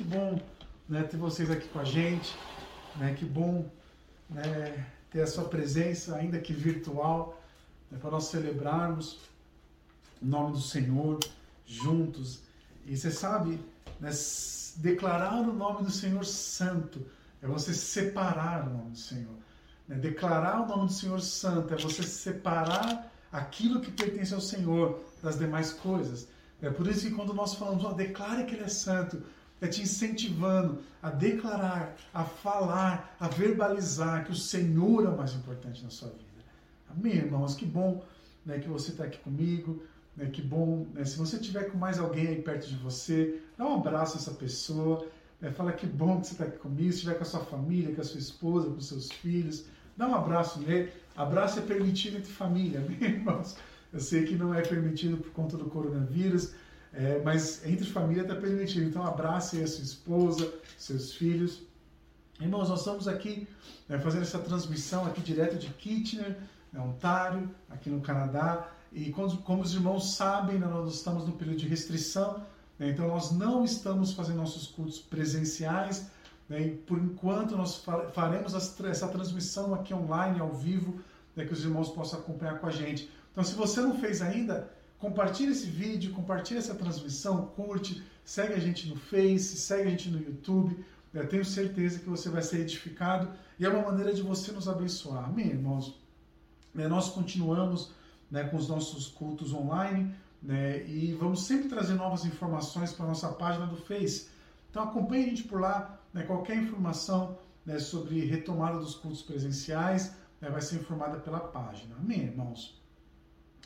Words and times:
que 0.00 0.04
bom 0.04 0.40
né, 0.88 1.02
ter 1.02 1.18
vocês 1.18 1.50
aqui 1.50 1.68
com 1.68 1.78
a 1.78 1.84
gente. 1.84 2.34
Né, 2.96 3.14
que 3.14 3.26
bom 3.26 3.70
né, 4.30 4.86
ter 5.10 5.20
a 5.20 5.26
sua 5.26 5.44
presença, 5.44 6.16
ainda 6.16 6.38
que 6.40 6.54
virtual, 6.54 7.38
né, 7.90 7.98
para 8.00 8.10
nós 8.10 8.24
celebrarmos 8.24 9.18
o 10.22 10.26
nome 10.26 10.52
do 10.52 10.60
Senhor 10.60 11.20
juntos. 11.66 12.40
E 12.86 12.96
você 12.96 13.10
sabe, 13.10 13.60
né, 14.00 14.10
declarar 14.76 15.34
o 15.34 15.52
nome 15.52 15.84
do 15.84 15.90
Senhor 15.90 16.24
santo 16.24 17.06
é 17.42 17.46
você 17.46 17.74
separar 17.74 18.66
o 18.66 18.70
nome 18.70 18.90
do 18.92 18.98
Senhor. 18.98 19.36
Né? 19.86 19.96
Declarar 19.96 20.62
o 20.62 20.66
nome 20.66 20.86
do 20.86 20.92
Senhor 20.94 21.20
santo 21.20 21.74
é 21.74 21.76
você 21.76 22.02
separar 22.02 23.12
aquilo 23.30 23.80
que 23.80 23.90
pertence 23.90 24.32
ao 24.32 24.40
Senhor 24.40 25.04
das 25.22 25.38
demais 25.38 25.74
coisas. 25.74 26.26
É 26.62 26.70
por 26.70 26.86
isso 26.86 27.06
que 27.06 27.14
quando 27.14 27.34
nós 27.34 27.54
falamos, 27.54 27.84
oh, 27.84 27.92
declare 27.92 28.44
que 28.44 28.54
Ele 28.54 28.64
é 28.64 28.68
santo, 28.68 29.22
é 29.60 29.66
te 29.66 29.82
incentivando 29.82 30.78
a 31.02 31.10
declarar, 31.10 31.96
a 32.14 32.24
falar, 32.24 33.14
a 33.20 33.28
verbalizar 33.28 34.24
que 34.24 34.32
o 34.32 34.36
Senhor 34.36 35.04
é 35.04 35.08
o 35.08 35.16
mais 35.16 35.34
importante 35.34 35.82
na 35.82 35.90
sua 35.90 36.08
vida. 36.08 36.24
Amém, 36.88 37.14
irmãos? 37.14 37.54
Que 37.54 37.66
bom 37.66 38.02
né, 38.44 38.58
que 38.58 38.68
você 38.68 38.90
está 38.90 39.04
aqui 39.04 39.18
comigo. 39.18 39.82
Né, 40.16 40.26
que 40.26 40.42
bom. 40.42 40.86
Né, 40.94 41.04
se 41.04 41.18
você 41.18 41.38
tiver 41.38 41.64
com 41.70 41.78
mais 41.78 41.98
alguém 41.98 42.28
aí 42.28 42.42
perto 42.42 42.68
de 42.68 42.76
você, 42.76 43.40
dá 43.56 43.66
um 43.66 43.76
abraço 43.76 44.16
a 44.16 44.20
essa 44.20 44.32
pessoa. 44.32 45.06
Né, 45.40 45.50
fala 45.50 45.72
que 45.72 45.86
bom 45.86 46.20
que 46.20 46.26
você 46.26 46.32
está 46.32 46.44
aqui 46.44 46.58
comigo. 46.58 46.90
Se 46.90 46.96
estiver 46.98 47.14
com 47.14 47.22
a 47.22 47.26
sua 47.26 47.40
família, 47.40 47.94
com 47.94 48.00
a 48.00 48.04
sua 48.04 48.18
esposa, 48.18 48.70
com 48.70 48.80
seus 48.80 49.10
filhos, 49.10 49.66
dá 49.96 50.08
um 50.08 50.14
abraço 50.14 50.60
nele. 50.60 50.92
Abraço 51.16 51.58
é 51.58 51.62
permitido 51.62 52.18
entre 52.18 52.32
família, 52.32 52.80
amém, 52.84 52.98
irmãos? 53.02 53.56
Eu 53.92 54.00
sei 54.00 54.24
que 54.24 54.36
não 54.36 54.54
é 54.54 54.62
permitido 54.62 55.16
por 55.16 55.32
conta 55.32 55.56
do 55.56 55.64
coronavírus, 55.64 56.54
é, 56.92 57.20
mas 57.24 57.64
entre 57.64 57.86
família 57.86 58.22
está 58.22 58.34
permitido. 58.34 58.88
Então 58.88 59.06
abrace 59.06 59.62
a 59.62 59.66
sua 59.66 59.84
esposa, 59.84 60.52
seus 60.76 61.14
filhos. 61.14 61.62
Irmãos, 62.40 62.68
nós 62.68 62.80
estamos 62.80 63.06
aqui 63.06 63.46
né, 63.88 63.98
fazendo 63.98 64.22
essa 64.22 64.38
transmissão 64.38 65.06
aqui 65.06 65.20
direto 65.20 65.56
de 65.56 65.68
Kitchener, 65.68 66.38
né, 66.72 66.80
Ontário, 66.80 67.50
aqui 67.68 67.90
no 67.90 68.00
Canadá. 68.00 68.68
E 68.92 69.10
como, 69.12 69.36
como 69.38 69.62
os 69.62 69.74
irmãos 69.74 70.14
sabem, 70.14 70.58
né, 70.58 70.66
nós 70.66 70.94
estamos 70.94 71.26
no 71.26 71.32
período 71.32 71.58
de 71.58 71.68
restrição, 71.68 72.44
né, 72.78 72.90
então 72.90 73.06
nós 73.06 73.30
não 73.30 73.64
estamos 73.64 74.12
fazendo 74.12 74.38
nossos 74.38 74.66
cultos 74.66 74.98
presenciais. 74.98 76.06
Né, 76.48 76.62
e 76.62 76.70
por 76.70 76.98
enquanto 76.98 77.56
nós 77.56 77.84
faremos 78.12 78.54
essa 78.54 79.06
transmissão 79.06 79.74
aqui 79.74 79.94
online, 79.94 80.40
ao 80.40 80.52
vivo, 80.52 80.98
né, 81.36 81.44
que 81.44 81.52
os 81.52 81.62
irmãos 81.62 81.90
possam 81.90 82.18
acompanhar 82.18 82.58
com 82.58 82.66
a 82.66 82.70
gente. 82.72 83.08
Então, 83.30 83.44
se 83.44 83.54
você 83.54 83.80
não 83.80 83.98
fez 84.00 84.20
ainda, 84.20 84.68
compartilhe 85.00 85.50
esse 85.50 85.66
vídeo, 85.66 86.12
compartilhe 86.12 86.58
essa 86.58 86.74
transmissão, 86.74 87.46
curte, 87.56 88.02
segue 88.24 88.52
a 88.52 88.58
gente 88.58 88.86
no 88.86 88.96
Face, 88.96 89.56
segue 89.56 89.88
a 89.88 89.90
gente 89.90 90.10
no 90.10 90.20
YouTube. 90.20 90.84
Eu 91.12 91.26
tenho 91.26 91.44
certeza 91.44 91.98
que 91.98 92.08
você 92.08 92.28
vai 92.28 92.42
ser 92.42 92.60
edificado 92.60 93.32
e 93.58 93.64
é 93.64 93.68
uma 93.68 93.90
maneira 93.90 94.14
de 94.14 94.22
você 94.22 94.52
nos 94.52 94.68
abençoar. 94.68 95.24
Amém, 95.24 95.46
irmãos? 95.46 95.98
Né, 96.72 96.86
nós 96.86 97.08
continuamos 97.08 97.92
né, 98.30 98.44
com 98.44 98.56
os 98.56 98.68
nossos 98.68 99.08
cultos 99.08 99.52
online 99.52 100.14
né, 100.40 100.86
e 100.86 101.12
vamos 101.14 101.42
sempre 101.42 101.68
trazer 101.68 101.94
novas 101.94 102.24
informações 102.24 102.92
para 102.92 103.06
a 103.06 103.08
nossa 103.08 103.28
página 103.30 103.66
do 103.66 103.76
Face. 103.76 104.28
Então 104.70 104.84
acompanhe 104.84 105.24
a 105.24 105.28
gente 105.28 105.44
por 105.44 105.60
lá, 105.60 105.98
né, 106.12 106.22
qualquer 106.22 106.56
informação 106.56 107.38
né, 107.64 107.78
sobre 107.78 108.24
retomada 108.26 108.78
dos 108.78 108.94
cultos 108.94 109.22
presenciais 109.22 110.14
né, 110.40 110.50
vai 110.50 110.60
ser 110.60 110.76
informada 110.76 111.18
pela 111.18 111.40
página. 111.40 111.96
Amém, 111.96 112.20
irmãos? 112.20 112.78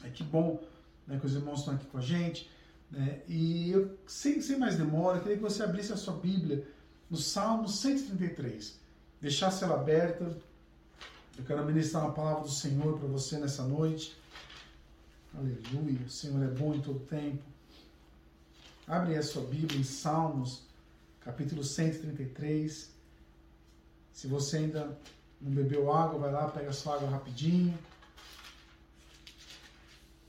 É 0.03 0.09
que 0.09 0.23
bom 0.23 0.63
né, 1.07 1.19
que 1.19 1.27
os 1.27 1.35
irmãos 1.35 1.61
estão 1.61 1.75
aqui 1.75 1.87
com 1.87 1.99
a 1.99 2.03
gente. 2.03 2.51
Né, 2.91 3.21
e 3.29 3.71
eu, 3.71 3.99
sem, 4.07 4.41
sem 4.41 4.59
mais 4.59 4.77
demora, 4.77 5.21
queria 5.21 5.37
que 5.37 5.43
você 5.43 5.63
abrisse 5.63 5.93
a 5.93 5.97
sua 5.97 6.15
Bíblia 6.15 6.67
no 7.11 7.17
Salmo 7.17 7.69
133. 7.69 8.79
Deixasse 9.21 9.65
ela 9.65 9.75
aberta. 9.75 10.37
Eu 11.37 11.45
quero 11.45 11.65
ministrar 11.65 12.05
uma 12.05 12.13
palavra 12.13 12.43
do 12.43 12.51
Senhor 12.51 12.99
para 12.99 13.09
você 13.09 13.39
nessa 13.39 13.65
noite. 13.65 14.17
Aleluia. 15.37 16.01
O 16.07 16.11
Senhor 16.11 16.43
é 16.43 16.49
bom 16.49 16.75
em 16.75 16.81
todo 16.81 17.01
tempo. 17.01 17.43
Abre 18.87 19.17
a 19.17 19.23
sua 19.23 19.43
Bíblia 19.43 19.81
em 19.81 19.85
Salmos, 19.85 20.63
capítulo 21.21 21.65
133. 21.65 22.93
Se 24.13 24.27
você 24.29 24.59
ainda 24.59 24.97
não 25.41 25.51
bebeu 25.51 25.93
água, 25.93 26.19
vai 26.19 26.31
lá, 26.31 26.49
pega 26.49 26.71
a 26.71 26.73
sua 26.73 26.97
água 26.97 27.09
rapidinho. 27.09 27.77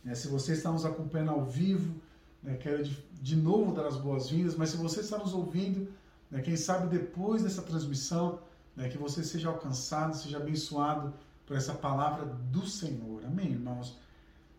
Né? 0.06 0.14
Se 0.14 0.28
você 0.28 0.54
está 0.54 0.72
nos 0.72 0.86
acompanhando 0.86 1.32
ao 1.32 1.44
vivo, 1.44 2.00
né, 2.42 2.56
quero 2.56 2.84
de, 2.84 3.04
de 3.20 3.36
novo 3.36 3.74
dar 3.74 3.88
as 3.88 3.98
boas-vindas, 3.98 4.56
mas 4.56 4.70
se 4.70 4.78
você 4.78 5.00
está 5.02 5.18
nos 5.18 5.34
ouvindo, 5.34 5.92
né, 6.30 6.42
quem 6.42 6.56
sabe 6.56 6.88
depois 6.88 7.42
dessa 7.42 7.64
transmissão, 7.64 8.40
né, 8.76 8.88
que 8.88 8.98
você 8.98 9.24
seja 9.24 9.50
alcançado, 9.50 10.16
seja 10.16 10.38
abençoado 10.38 11.12
por 11.46 11.58
essa 11.58 11.74
palavra 11.74 12.26
do 12.26 12.66
Senhor. 12.68 13.26
Amém, 13.26 13.52
irmãos? 13.52 13.98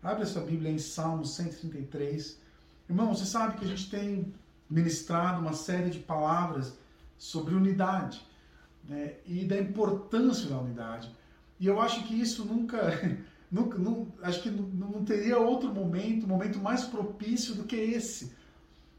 Abre 0.02 0.24
a 0.24 0.26
sua 0.26 0.42
Bíblia 0.42 0.70
em 0.70 0.78
Salmo 0.78 1.24
133. 1.24 2.38
Irmão, 2.88 3.14
você 3.14 3.24
sabe 3.24 3.58
que 3.58 3.64
a 3.64 3.68
gente 3.68 3.88
tem 3.90 4.32
ministrado 4.68 5.40
uma 5.40 5.52
série 5.52 5.90
de 5.90 5.98
palavras 6.00 6.76
sobre 7.16 7.54
unidade 7.54 8.24
né, 8.84 9.14
e 9.24 9.44
da 9.44 9.58
importância 9.58 10.48
da 10.48 10.58
unidade. 10.58 11.10
E 11.58 11.66
eu 11.66 11.80
acho 11.80 12.04
que 12.04 12.14
isso 12.14 12.44
nunca 12.44 12.78
Nunca, 13.50 13.78
não, 13.78 14.08
acho 14.22 14.42
que 14.42 14.50
não, 14.50 14.90
não, 14.90 15.04
teria 15.04 15.38
outro 15.38 15.72
momento, 15.72 16.26
momento 16.26 16.58
mais 16.58 16.84
propício 16.84 17.54
do 17.54 17.64
que 17.64 17.76
esse. 17.76 18.32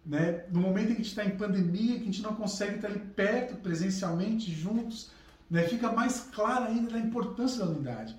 Né? 0.06 0.46
No 0.52 0.62
momento 0.62 0.92
em 0.92 0.96
que 0.96 1.02
a 1.02 1.04
gente 1.04 1.10
está 1.10 1.26
em 1.26 1.38
pandemia, 1.38 1.96
que 1.96 2.04
a 2.04 2.06
gente 2.06 2.22
não 2.22 2.34
consegue 2.34 2.76
estar 2.76 2.88
ali 2.88 3.00
perto, 3.00 3.58
presencialmente, 3.58 4.52
juntos, 4.54 5.12
né? 5.50 5.64
fica 5.64 5.92
mais 5.92 6.22
claro 6.34 6.66
ainda 6.66 6.92
da 6.92 7.00
importância 7.00 7.60
da 7.60 7.72
unidade. 7.72 8.16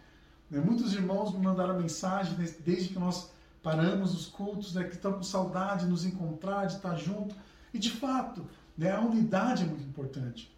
Né? 0.51 0.61
Muitos 0.61 0.93
irmãos 0.93 1.33
me 1.33 1.43
mandaram 1.43 1.81
mensagem 1.81 2.37
desde 2.61 2.91
que 2.91 2.99
nós 2.99 3.31
paramos 3.63 4.15
os 4.15 4.27
cultos, 4.27 4.75
né? 4.75 4.85
que 4.85 4.97
estão 4.97 5.15
com 5.15 5.23
saudade 5.23 5.85
de 5.85 5.91
nos 5.91 6.05
encontrar, 6.05 6.67
de 6.67 6.75
estar 6.75 6.95
junto. 6.97 7.35
E 7.73 7.79
de 7.79 7.91
fato, 7.91 8.47
né? 8.77 8.91
a 8.93 9.01
unidade 9.01 9.63
é 9.63 9.67
muito 9.67 9.85
importante. 9.85 10.55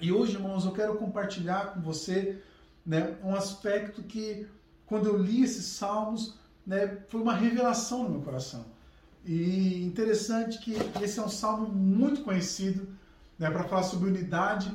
E 0.00 0.12
hoje, 0.12 0.34
irmãos, 0.34 0.64
eu 0.64 0.72
quero 0.72 0.94
compartilhar 0.96 1.74
com 1.74 1.80
você 1.80 2.40
né? 2.86 3.16
um 3.24 3.34
aspecto 3.34 4.02
que 4.04 4.46
quando 4.94 5.08
eu 5.08 5.18
li 5.18 5.42
esses 5.42 5.66
salmos, 5.66 6.34
né, 6.64 6.98
foi 7.08 7.20
uma 7.20 7.34
revelação 7.34 8.04
no 8.04 8.10
meu 8.10 8.20
coração. 8.20 8.64
E 9.26 9.82
interessante 9.82 10.60
que 10.60 10.76
esse 11.02 11.18
é 11.18 11.22
um 11.24 11.28
salmo 11.28 11.66
muito 11.66 12.22
conhecido 12.22 12.86
né, 13.36 13.50
para 13.50 13.64
falar 13.64 13.82
sobre 13.82 14.08
unidade 14.08 14.72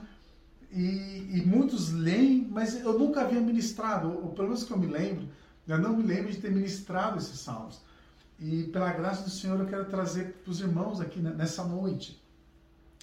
e, 0.73 1.25
e, 1.31 1.43
muitos 1.45 1.93
leem, 1.93 2.49
mas 2.51 2.77
eu 2.81 2.99
nunca 2.99 3.21
havia 3.21 3.39
ministrado, 3.39 4.09
ou 4.09 4.33
pelo 4.33 4.49
menos 4.49 4.65
que 4.65 4.71
eu 4.71 4.77
me 4.77 4.87
lembro, 4.87 5.25
eu 5.65 5.77
não 5.77 5.95
me 5.95 6.03
lembro 6.03 6.29
de 6.29 6.37
ter 6.37 6.51
ministrado 6.51 7.17
esses 7.17 7.39
salmos. 7.39 7.79
E 8.37 8.65
pela 8.65 8.91
graça 8.91 9.23
do 9.23 9.29
Senhor 9.29 9.57
eu 9.57 9.67
quero 9.67 9.85
trazer 9.85 10.33
para 10.43 10.51
os 10.51 10.59
irmãos 10.59 10.99
aqui 10.99 11.21
nessa 11.21 11.63
noite. 11.63 12.21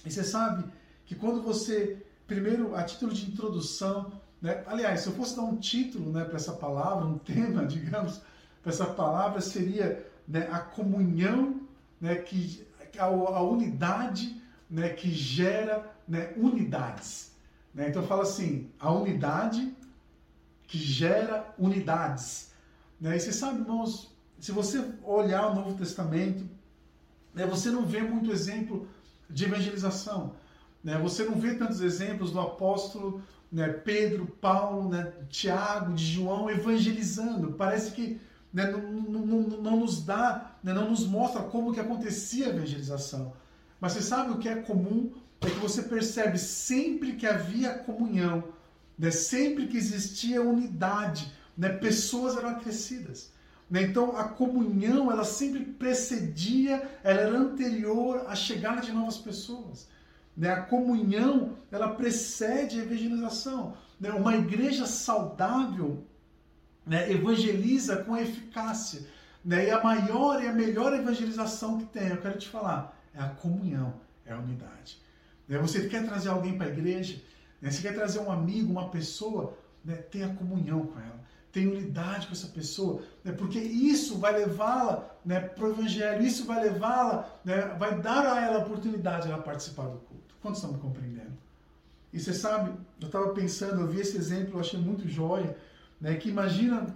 E 0.05 0.11
você 0.11 0.23
sabe 0.23 0.65
que 1.03 1.15
quando 1.15 1.41
você, 1.41 1.97
primeiro, 2.27 2.75
a 2.75 2.83
título 2.83 3.11
de 3.11 3.25
introdução, 3.25 4.11
né? 4.41 4.63
Aliás, 4.67 5.01
se 5.01 5.07
eu 5.07 5.13
fosse 5.13 5.35
dar 5.35 5.43
um 5.43 5.57
título 5.57 6.11
né, 6.11 6.23
para 6.23 6.35
essa 6.35 6.53
palavra, 6.53 7.05
um 7.05 7.17
tema, 7.17 7.65
digamos, 7.67 8.21
para 8.61 8.71
essa 8.71 8.85
palavra, 8.85 9.41
seria 9.41 10.05
né, 10.27 10.47
a 10.51 10.59
comunhão, 10.59 11.61
né, 11.99 12.15
que, 12.15 12.65
a, 12.97 13.05
a 13.05 13.41
unidade 13.41 14.41
né, 14.69 14.89
que 14.89 15.11
gera 15.11 15.89
né, 16.07 16.33
unidades. 16.37 17.31
Né? 17.73 17.89
Então 17.89 18.03
fala 18.03 18.23
assim, 18.23 18.69
a 18.79 18.91
unidade 18.91 19.75
que 20.67 20.77
gera 20.77 21.53
unidades. 21.57 22.51
Né? 22.99 23.15
E 23.15 23.19
você 23.19 23.31
sabe, 23.31 23.61
irmãos, 23.61 24.15
se 24.39 24.51
você 24.51 24.83
olhar 25.03 25.47
o 25.47 25.55
Novo 25.55 25.77
Testamento, 25.77 26.47
né, 27.33 27.45
você 27.45 27.69
não 27.69 27.85
vê 27.85 28.01
muito 28.01 28.31
exemplo 28.31 28.87
de 29.29 29.45
evangelização. 29.45 30.35
Né? 30.83 30.97
Você 30.99 31.23
não 31.23 31.35
vê 31.35 31.55
tantos 31.55 31.81
exemplos 31.81 32.31
do 32.31 32.39
apóstolo 32.39 33.21
né, 33.51 33.69
Pedro, 33.69 34.25
Paulo, 34.25 34.89
né, 34.89 35.13
Tiago, 35.29 35.93
de 35.93 36.05
João 36.05 36.49
evangelizando. 36.49 37.53
Parece 37.53 37.91
que 37.91 38.19
né, 38.53 38.69
não, 38.71 38.81
não, 38.81 39.41
não, 39.61 39.77
nos 39.77 40.03
dá, 40.03 40.55
né, 40.63 40.73
não 40.73 40.89
nos 40.89 41.05
mostra 41.05 41.43
como 41.43 41.73
que 41.73 41.79
acontecia 41.79 42.47
a 42.47 42.49
evangelização. 42.49 43.33
Mas 43.79 43.93
você 43.93 44.01
sabe 44.01 44.31
o 44.31 44.37
que 44.37 44.49
é 44.49 44.55
comum? 44.55 45.11
É 45.41 45.49
que 45.49 45.59
você 45.59 45.83
percebe 45.83 46.37
sempre 46.37 47.13
que 47.13 47.27
havia 47.27 47.77
comunhão, 47.79 48.43
né, 48.97 49.11
sempre 49.11 49.67
que 49.67 49.77
existia 49.77 50.41
unidade, 50.41 51.31
né, 51.55 51.69
pessoas 51.69 52.35
eram 52.35 52.49
acrescidas. 52.49 53.31
Né? 53.69 53.83
Então 53.83 54.17
a 54.17 54.23
comunhão 54.23 55.11
ela 55.11 55.23
sempre 55.23 55.59
precedia, 55.63 56.89
ela 57.03 57.21
era 57.21 57.37
anterior 57.37 58.25
à 58.27 58.35
chegada 58.35 58.81
de 58.81 58.91
novas 58.91 59.17
pessoas. 59.17 59.87
Né? 60.37 60.51
A 60.51 60.61
comunhão, 60.61 61.57
ela 61.71 61.95
precede 61.95 62.79
a 62.79 62.83
evangelização. 62.83 63.75
Né? 63.99 64.11
Uma 64.11 64.35
igreja 64.35 64.85
saudável 64.85 66.05
né, 66.85 67.11
evangeliza 67.11 67.97
com 68.03 68.15
eficácia. 68.15 69.01
Né? 69.43 69.67
E 69.67 69.71
a 69.71 69.83
maior 69.83 70.43
e 70.43 70.47
a 70.47 70.53
melhor 70.53 70.93
evangelização 70.93 71.79
que 71.79 71.85
tem, 71.85 72.09
eu 72.09 72.21
quero 72.21 72.37
te 72.37 72.47
falar, 72.47 72.95
é 73.15 73.19
a 73.19 73.29
comunhão, 73.29 73.95
é 74.25 74.33
a 74.33 74.37
unidade. 74.37 75.01
Né? 75.47 75.57
Você 75.57 75.87
quer 75.87 76.05
trazer 76.05 76.29
alguém 76.29 76.55
para 76.55 76.67
a 76.67 76.69
igreja, 76.69 77.19
né? 77.59 77.71
você 77.71 77.81
quer 77.81 77.95
trazer 77.95 78.19
um 78.19 78.31
amigo, 78.31 78.71
uma 78.71 78.89
pessoa, 78.89 79.57
né? 79.83 79.95
tenha 79.95 80.35
comunhão 80.35 80.85
com 80.85 80.99
ela, 80.99 81.19
tenha 81.51 81.69
unidade 81.69 82.27
com 82.27 82.33
essa 82.33 82.47
pessoa, 82.47 83.01
né? 83.23 83.31
porque 83.31 83.57
isso 83.57 84.19
vai 84.19 84.33
levá-la 84.33 85.09
né, 85.25 85.39
para 85.39 85.65
o 85.65 85.71
evangelho, 85.71 86.23
isso 86.23 86.45
vai 86.45 86.61
levá-la, 86.61 87.27
né, 87.43 87.75
vai 87.79 87.99
dar 87.99 88.25
a 88.25 88.41
ela 88.41 88.57
a 88.57 88.59
oportunidade 88.59 89.25
de 89.25 89.31
ela 89.31 89.41
participar 89.41 89.87
do 89.87 89.97
culto. 89.99 90.16
Quantos 90.47 90.61
estão 90.61 90.71
me 90.71 90.79
compreendendo? 90.79 91.33
E 92.13 92.19
você 92.21 92.33
sabe, 92.33 92.71
eu 93.01 93.07
estava 93.07 93.31
pensando, 93.31 93.81
eu 93.81 93.87
vi 93.89 93.99
esse 93.99 94.15
exemplo, 94.15 94.53
eu 94.53 94.61
achei 94.61 94.79
muito 94.79 95.05
jóia, 95.05 95.57
né, 95.99 96.15
que 96.15 96.29
imagina 96.29 96.95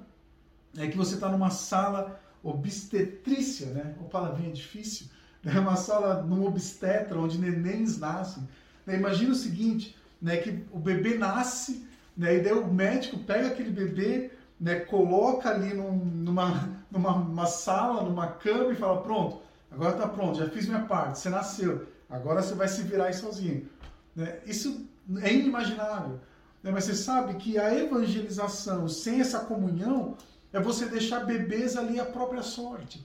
né, 0.74 0.88
que 0.88 0.96
você 0.96 1.16
está 1.16 1.28
numa 1.28 1.50
sala 1.50 2.18
obstetrícia, 2.42 3.68
né, 3.68 3.94
uma 4.00 4.08
palavrinha 4.08 4.54
difícil, 4.54 5.08
né, 5.44 5.60
uma 5.60 5.76
sala 5.76 6.24
num 6.24 6.46
obstetra, 6.46 7.20
onde 7.20 7.38
nenéns 7.38 7.98
nascem. 7.98 8.48
Né, 8.86 8.96
imagina 8.96 9.34
o 9.34 9.36
seguinte, 9.36 9.98
né, 10.22 10.38
que 10.38 10.64
o 10.72 10.80
bebê 10.80 11.18
nasce, 11.18 11.86
né, 12.16 12.38
e 12.38 12.40
daí 12.42 12.54
o 12.54 12.74
médico 12.74 13.20
pega 13.20 13.50
aquele 13.50 13.72
bebê, 13.72 14.32
né, 14.58 14.80
coloca 14.80 15.50
ali 15.50 15.74
num, 15.74 15.92
numa, 15.92 16.70
numa 16.90 17.46
sala, 17.48 18.02
numa 18.02 18.28
cama 18.28 18.72
e 18.72 18.78
fala, 18.78 19.02
pronto, 19.02 19.42
agora 19.70 19.92
está 19.92 20.08
pronto, 20.08 20.40
já 20.40 20.50
fiz 20.50 20.68
minha 20.68 20.84
parte, 20.84 21.20
você 21.20 21.30
nasceu, 21.30 21.91
agora 22.12 22.42
você 22.42 22.54
vai 22.54 22.68
se 22.68 22.84
virar 22.84 23.06
aí 23.06 23.14
sozinho. 23.14 23.68
Né? 24.16 24.40
Isso 24.46 24.86
é 25.22 25.34
inimaginável. 25.34 26.20
Né? 26.62 26.72
Mas 26.72 26.84
você 26.84 26.96
sabe 26.96 27.36
que 27.36 27.58
a 27.58 27.74
evangelização 27.74 28.88
sem 28.88 29.22
essa 29.22 29.40
comunhão 29.40 30.16
é 30.54 30.60
você 30.60 30.86
deixar 30.86 31.22
bebês 31.26 31.78
ali 31.78 32.00
à 32.00 32.06
própria 32.06 32.44
sorte. 32.44 33.04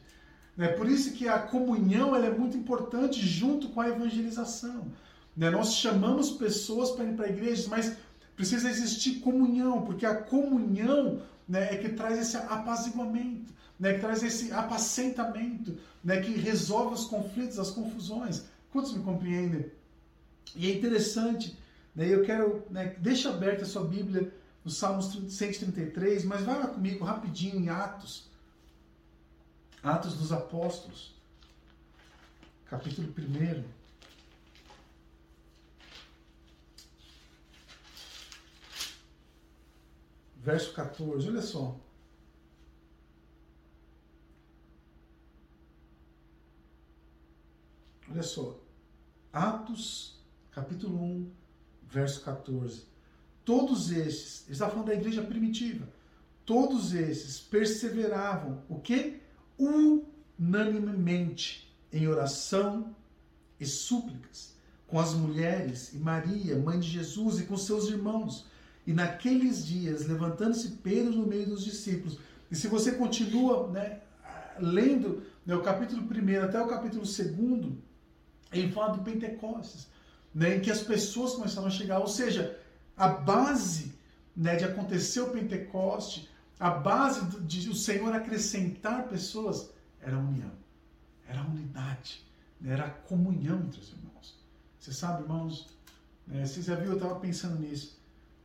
Né? 0.57 0.69
Por 0.69 0.89
isso 0.89 1.13
que 1.13 1.29
a 1.29 1.39
comunhão 1.39 2.15
é 2.17 2.31
muito 2.31 2.57
importante 2.57 3.25
junto 3.25 3.69
com 3.69 3.81
a 3.81 3.89
evangelização. 3.89 4.91
Né? 5.37 5.51
Nós 5.51 5.75
chamamos 5.75 6.31
pessoas 6.31 6.91
para 6.91 7.05
ir 7.05 7.15
para 7.15 7.29
igrejas, 7.29 7.67
mas 7.67 7.97
precisa 8.35 8.69
existir 8.69 9.21
comunhão, 9.21 9.83
porque 9.83 10.05
a 10.05 10.15
comunhão 10.15 11.23
né, 11.49 11.73
é 11.73 11.77
que 11.77 11.91
traz 11.91 12.19
esse 12.19 12.37
apaziguamento, 12.37 13.53
né, 13.79 13.95
que 13.95 14.01
traz 14.01 14.23
esse 14.23 14.53
apacentamento, 14.53 15.77
né, 16.05 16.21
que 16.21 16.33
resolve 16.33 16.95
os 16.95 17.05
conflitos, 17.07 17.59
as 17.59 17.71
confusões. 17.71 18.45
Quantos 18.77 18.93
me 18.93 19.03
compreendem? 19.03 19.73
E 20.55 20.71
é 20.71 20.75
interessante 20.75 21.57
Daí 21.97 22.13
eu 22.13 22.23
quero, 22.27 22.67
né, 22.69 22.95
deixa 22.99 23.31
aberta 23.31 23.63
a 23.63 23.67
sua 23.67 23.83
Bíblia 23.83 24.31
no 24.63 24.71
Salmos 24.71 25.07
133, 25.33 26.27
mas 26.27 26.43
vai 26.43 26.59
lá 26.59 26.67
comigo 26.67 27.03
rapidinho 27.03 27.57
em 27.59 27.71
Atos. 27.71 28.29
Atos 29.83 30.13
dos 30.13 30.31
Apóstolos, 30.31 31.15
capítulo 32.67 33.09
1. 33.09 33.65
Verso 40.37 40.75
14, 40.75 41.31
olha 41.31 41.41
só. 41.41 41.81
Olha 48.11 48.23
só. 48.23 48.66
Atos, 49.37 50.19
capítulo 50.51 50.99
1, 50.99 51.31
verso 51.91 52.23
14. 52.23 52.85
Todos 53.45 53.91
estes, 53.91 54.45
ele 54.47 54.55
está 54.55 54.71
falando 54.71 54.87
da 54.87 54.95
igreja 54.95 55.21
primitiva, 55.21 55.87
todos 56.47 56.95
esses 56.95 57.39
perseveravam, 57.39 58.63
o 58.67 58.81
que? 58.81 59.21
Unanimemente 60.39 61.71
em 61.93 62.09
oração 62.09 62.97
e 63.61 63.67
súplicas 63.67 64.57
com 64.87 64.99
as 64.99 65.13
mulheres 65.13 65.93
e 65.93 65.99
Maria, 65.99 66.59
mãe 66.59 66.81
de 66.81 66.89
Jesus, 66.89 67.39
e 67.39 67.45
com 67.45 67.59
seus 67.59 67.91
irmãos. 67.91 68.47
E 68.87 68.95
naqueles 68.95 69.67
dias, 69.67 70.07
levantando-se 70.07 70.79
Pedro 70.83 71.13
no 71.13 71.27
meio 71.27 71.45
dos 71.47 71.63
discípulos. 71.63 72.19
E 72.51 72.57
se 72.57 72.69
você 72.69 72.93
continua 72.93 73.69
né, 73.69 74.01
lendo 74.59 75.25
né, 75.45 75.55
o 75.55 75.61
capítulo 75.61 76.03
1 76.03 76.45
até 76.45 76.59
o 76.59 76.69
capítulo 76.69 77.03
2, 77.03 77.77
ele 78.53 78.73
fala 78.73 78.97
do 78.97 79.03
Pentecostes 79.03 79.89
né, 80.37 80.57
em 80.57 80.61
que 80.61 80.71
as 80.71 80.83
pessoas 80.83 81.33
começaram 81.33 81.67
a 81.67 81.71
chegar. 81.71 81.99
Ou 81.99 82.07
seja, 82.07 82.61
a 82.95 83.09
base 83.09 83.95
né, 84.37 84.55
de 84.55 84.65
acontecer 84.65 85.23
o 85.23 85.31
Pentecoste, 85.31 86.29
a 86.61 86.69
base 86.69 87.25
de 87.41 87.71
o 87.71 87.75
Senhor 87.75 88.15
acrescentar 88.15 89.09
pessoas, 89.09 89.71
era 89.99 90.15
a 90.15 90.19
união, 90.19 90.53
era 91.27 91.41
a 91.41 91.47
unidade, 91.47 92.23
né, 92.61 92.75
era 92.75 92.85
a 92.85 92.91
comunhão 92.91 93.61
entre 93.61 93.81
os 93.81 93.89
irmãos. 93.93 94.39
Você 94.79 94.93
sabe, 94.93 95.23
irmãos, 95.23 95.75
né, 96.27 96.45
você 96.45 96.61
já 96.61 96.75
viu, 96.75 96.91
eu 96.91 96.99
estava 96.99 97.19
pensando 97.19 97.59
nisso, 97.59 97.99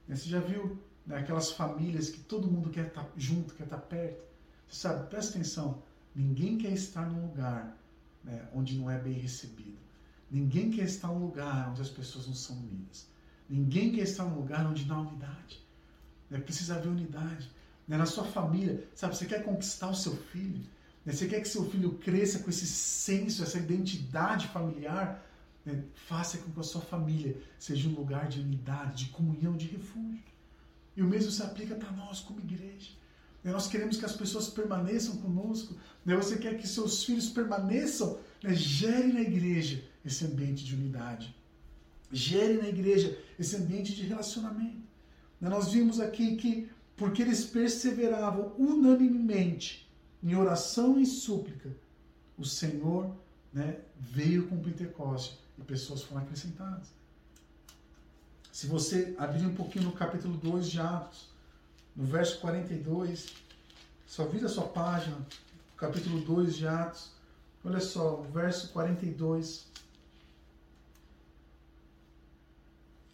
né, 0.07 0.15
você 0.15 0.29
já 0.29 0.39
viu 0.39 0.79
né, 1.05 1.17
aquelas 1.17 1.51
famílias 1.51 2.09
que 2.09 2.21
todo 2.21 2.49
mundo 2.49 2.69
quer 2.69 2.87
estar 2.87 3.03
tá 3.03 3.09
junto, 3.17 3.53
quer 3.53 3.65
estar 3.65 3.75
tá 3.75 3.81
perto? 3.81 4.23
Você 4.65 4.79
sabe, 4.79 5.09
presta 5.09 5.31
atenção, 5.31 5.83
ninguém 6.15 6.57
quer 6.57 6.71
estar 6.71 7.05
num 7.05 7.27
lugar 7.27 7.77
né, 8.23 8.47
onde 8.53 8.77
não 8.77 8.89
é 8.89 8.97
bem 8.97 9.13
recebido. 9.13 9.90
Ninguém 10.31 10.71
quer 10.71 10.85
estar 10.85 11.09
em 11.09 11.11
um 11.11 11.25
lugar 11.25 11.69
onde 11.69 11.81
as 11.81 11.89
pessoas 11.89 12.25
não 12.25 12.33
são 12.33 12.55
unidas. 12.55 13.05
Ninguém 13.49 13.91
quer 13.91 14.03
estar 14.03 14.23
em 14.23 14.27
um 14.27 14.35
lugar 14.35 14.65
onde 14.65 14.85
não 14.85 14.99
há 14.99 15.01
unidade. 15.01 15.61
Né? 16.29 16.39
Precisa 16.39 16.75
haver 16.75 16.87
unidade. 16.87 17.51
Né? 17.85 17.97
Na 17.97 18.05
sua 18.05 18.23
família, 18.23 18.87
sabe, 18.95 19.17
você 19.17 19.25
quer 19.25 19.43
conquistar 19.43 19.89
o 19.89 19.95
seu 19.95 20.15
filho? 20.15 20.63
Né? 21.05 21.11
Você 21.11 21.27
quer 21.27 21.41
que 21.41 21.49
seu 21.49 21.69
filho 21.69 21.97
cresça 21.97 22.39
com 22.39 22.49
esse 22.49 22.65
senso, 22.65 23.43
essa 23.43 23.57
identidade 23.57 24.47
familiar? 24.47 25.21
Né? 25.65 25.83
Faça 26.07 26.37
com 26.37 26.49
que 26.49 26.59
a 26.61 26.63
sua 26.63 26.81
família 26.81 27.35
seja 27.59 27.89
um 27.89 27.93
lugar 27.93 28.29
de 28.29 28.39
unidade, 28.39 29.05
de 29.05 29.11
comunhão, 29.11 29.57
de 29.57 29.67
refúgio. 29.67 30.23
E 30.95 31.01
o 31.01 31.07
mesmo 31.07 31.29
se 31.29 31.43
aplica 31.43 31.75
para 31.75 31.91
nós 31.91 32.21
como 32.21 32.39
igreja. 32.39 32.91
Né? 33.43 33.51
Nós 33.51 33.67
queremos 33.67 33.97
que 33.97 34.05
as 34.05 34.15
pessoas 34.15 34.47
permaneçam 34.47 35.17
conosco. 35.17 35.75
Né? 36.05 36.15
Você 36.15 36.37
quer 36.37 36.57
que 36.57 36.65
seus 36.65 37.03
filhos 37.03 37.27
permaneçam, 37.27 38.17
né? 38.41 38.53
gere 38.53 39.11
na 39.11 39.19
igreja 39.19 39.90
esse 40.05 40.25
ambiente 40.25 40.63
de 40.63 40.75
unidade. 40.75 41.35
Gere 42.11 42.57
na 42.57 42.67
igreja 42.67 43.17
esse 43.39 43.55
ambiente 43.55 43.95
de 43.95 44.03
relacionamento. 44.03 44.81
Né, 45.39 45.49
nós 45.49 45.71
vimos 45.71 45.99
aqui 45.99 46.35
que, 46.35 46.69
porque 46.95 47.21
eles 47.21 47.45
perseveravam 47.45 48.53
unanimemente 48.57 49.89
em 50.23 50.35
oração 50.35 50.99
e 50.99 51.05
súplica, 51.05 51.69
o 52.37 52.45
Senhor 52.45 53.15
né, 53.51 53.79
veio 53.99 54.47
com 54.47 54.55
o 54.55 54.63
Pentecoste 54.63 55.39
e 55.57 55.61
pessoas 55.63 56.03
foram 56.03 56.21
acrescentadas. 56.21 56.87
Se 58.51 58.67
você 58.67 59.15
abrir 59.17 59.45
um 59.45 59.55
pouquinho 59.55 59.85
no 59.85 59.91
capítulo 59.93 60.37
2 60.37 60.69
de 60.69 60.79
Atos, 60.79 61.29
no 61.95 62.05
verso 62.05 62.39
42, 62.39 63.33
só 64.05 64.25
vira 64.25 64.45
a 64.45 64.49
sua 64.49 64.67
página, 64.67 65.17
capítulo 65.77 66.19
2 66.21 66.55
de 66.57 66.67
Atos, 66.67 67.11
olha 67.63 67.79
só, 67.79 68.19
o 68.19 68.23
verso 68.23 68.69
42. 68.69 69.70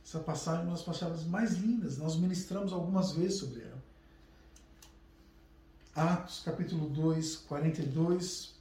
Essa 0.07 0.19
passagem 0.19 0.61
é 0.61 0.63
uma 0.63 0.71
das 0.71 0.83
passagens 0.83 1.25
mais 1.25 1.55
lindas. 1.55 1.97
Nós 1.97 2.15
ministramos 2.15 2.71
algumas 2.71 3.11
vezes 3.11 3.39
sobre 3.39 3.61
ela. 3.61 3.83
Atos 5.93 6.41
capítulo 6.45 6.87
2, 6.87 7.35
42 7.39 8.55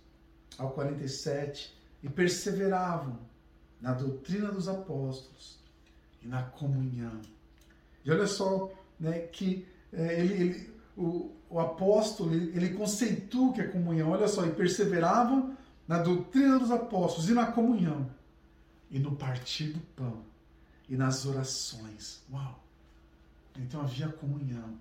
ao 0.58 0.70
47. 0.72 1.72
E 2.02 2.08
perseveravam 2.08 3.16
na 3.80 3.94
doutrina 3.94 4.50
dos 4.50 4.66
apóstolos 4.66 5.60
e 6.20 6.26
na 6.26 6.42
comunhão. 6.42 7.22
E 8.04 8.10
olha 8.10 8.26
só 8.26 8.68
né, 8.98 9.20
que 9.20 9.68
é, 9.92 10.18
ele, 10.18 10.34
ele, 10.34 10.70
o, 10.96 11.30
o 11.48 11.60
apóstolo 11.60 12.34
ele, 12.34 12.56
ele 12.56 12.70
conceitua 12.70 13.52
que 13.52 13.60
é 13.60 13.68
comunhão. 13.68 14.10
Olha 14.10 14.26
só, 14.26 14.44
e 14.44 14.50
perseveravam 14.50 15.56
na 15.86 15.98
doutrina 15.98 16.58
dos 16.58 16.72
apóstolos 16.72 17.30
e 17.30 17.34
na 17.34 17.46
comunhão 17.52 18.10
e 18.90 18.98
no 18.98 19.14
partir 19.14 19.68
do 19.68 19.80
pão 19.94 20.35
e 20.88 20.96
nas 20.96 21.26
orações. 21.26 22.22
Uau! 22.32 22.62
Então 23.56 23.80
havia 23.80 24.08
comunhão, 24.08 24.78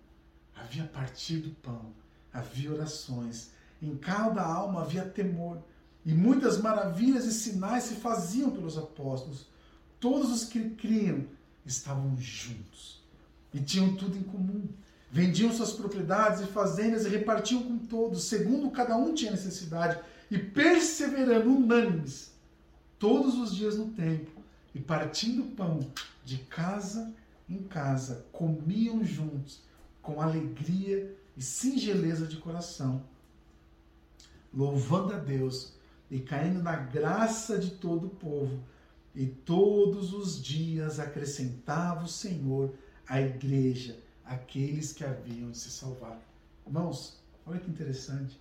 havia 0.56 0.84
partir 0.84 1.38
do 1.38 1.50
pão, 1.56 1.94
havia 2.34 2.72
orações. 2.72 3.52
Em 3.82 3.96
cada 3.96 4.42
alma 4.42 4.82
havia 4.82 5.06
temor. 5.06 5.62
E 6.06 6.14
muitas 6.14 6.60
maravilhas 6.60 7.26
e 7.26 7.34
sinais 7.34 7.86
se 7.86 7.96
faziam 7.96 8.52
pelos 8.52 8.78
apóstolos. 8.78 9.48
Todos 10.00 10.32
os 10.32 10.44
que 10.46 10.70
criam 10.72 11.26
estavam 11.66 12.16
juntos 12.18 13.04
e 13.54 13.60
tinham 13.60 13.96
tudo 13.96 14.18
em 14.18 14.24
comum. 14.24 14.68
Vendiam 15.12 15.52
suas 15.52 15.72
propriedades 15.72 16.42
e 16.42 16.48
fazendas 16.48 17.06
e 17.06 17.10
repartiam 17.10 17.64
com 17.64 17.78
todos, 17.78 18.26
segundo 18.26 18.70
cada 18.70 18.98
um 18.98 19.14
tinha 19.14 19.32
necessidade, 19.32 19.98
e 20.30 20.38
perseverando 20.38 21.50
unânimes 21.50 22.32
todos 23.00 23.36
os 23.36 23.56
dias 23.56 23.78
no 23.78 23.92
templo 23.92 24.35
e 24.76 24.80
partindo 24.82 25.56
pão 25.56 25.80
de 26.26 26.38
casa 26.40 27.14
em 27.50 27.64
casa, 27.64 28.26
comiam 28.34 29.06
juntos 29.06 29.62
com 30.02 30.22
alegria 30.22 31.16
e 31.38 31.42
singeleza 31.42 32.28
de 32.28 32.38
coração, 32.38 33.02
louvando 34.54 35.14
a 35.14 35.18
Deus 35.18 35.74
e 36.12 36.20
caindo 36.20 36.62
na 36.62 36.76
graça 36.76 37.58
de 37.58 37.72
todo 37.72 38.08
o 38.08 38.10
povo. 38.10 38.62
E 39.16 39.26
todos 39.26 40.14
os 40.14 40.44
dias 40.44 41.00
acrescentava 41.00 42.04
o 42.04 42.10
Senhor 42.10 42.74
à 43.08 43.22
igreja 43.22 43.98
aqueles 44.26 44.92
que 44.92 45.06
haviam 45.06 45.52
de 45.52 45.58
se 45.58 45.72
salvar. 45.72 46.20
Irmãos, 46.66 47.22
olha 47.46 47.60
que 47.60 47.70
interessante. 47.70 48.38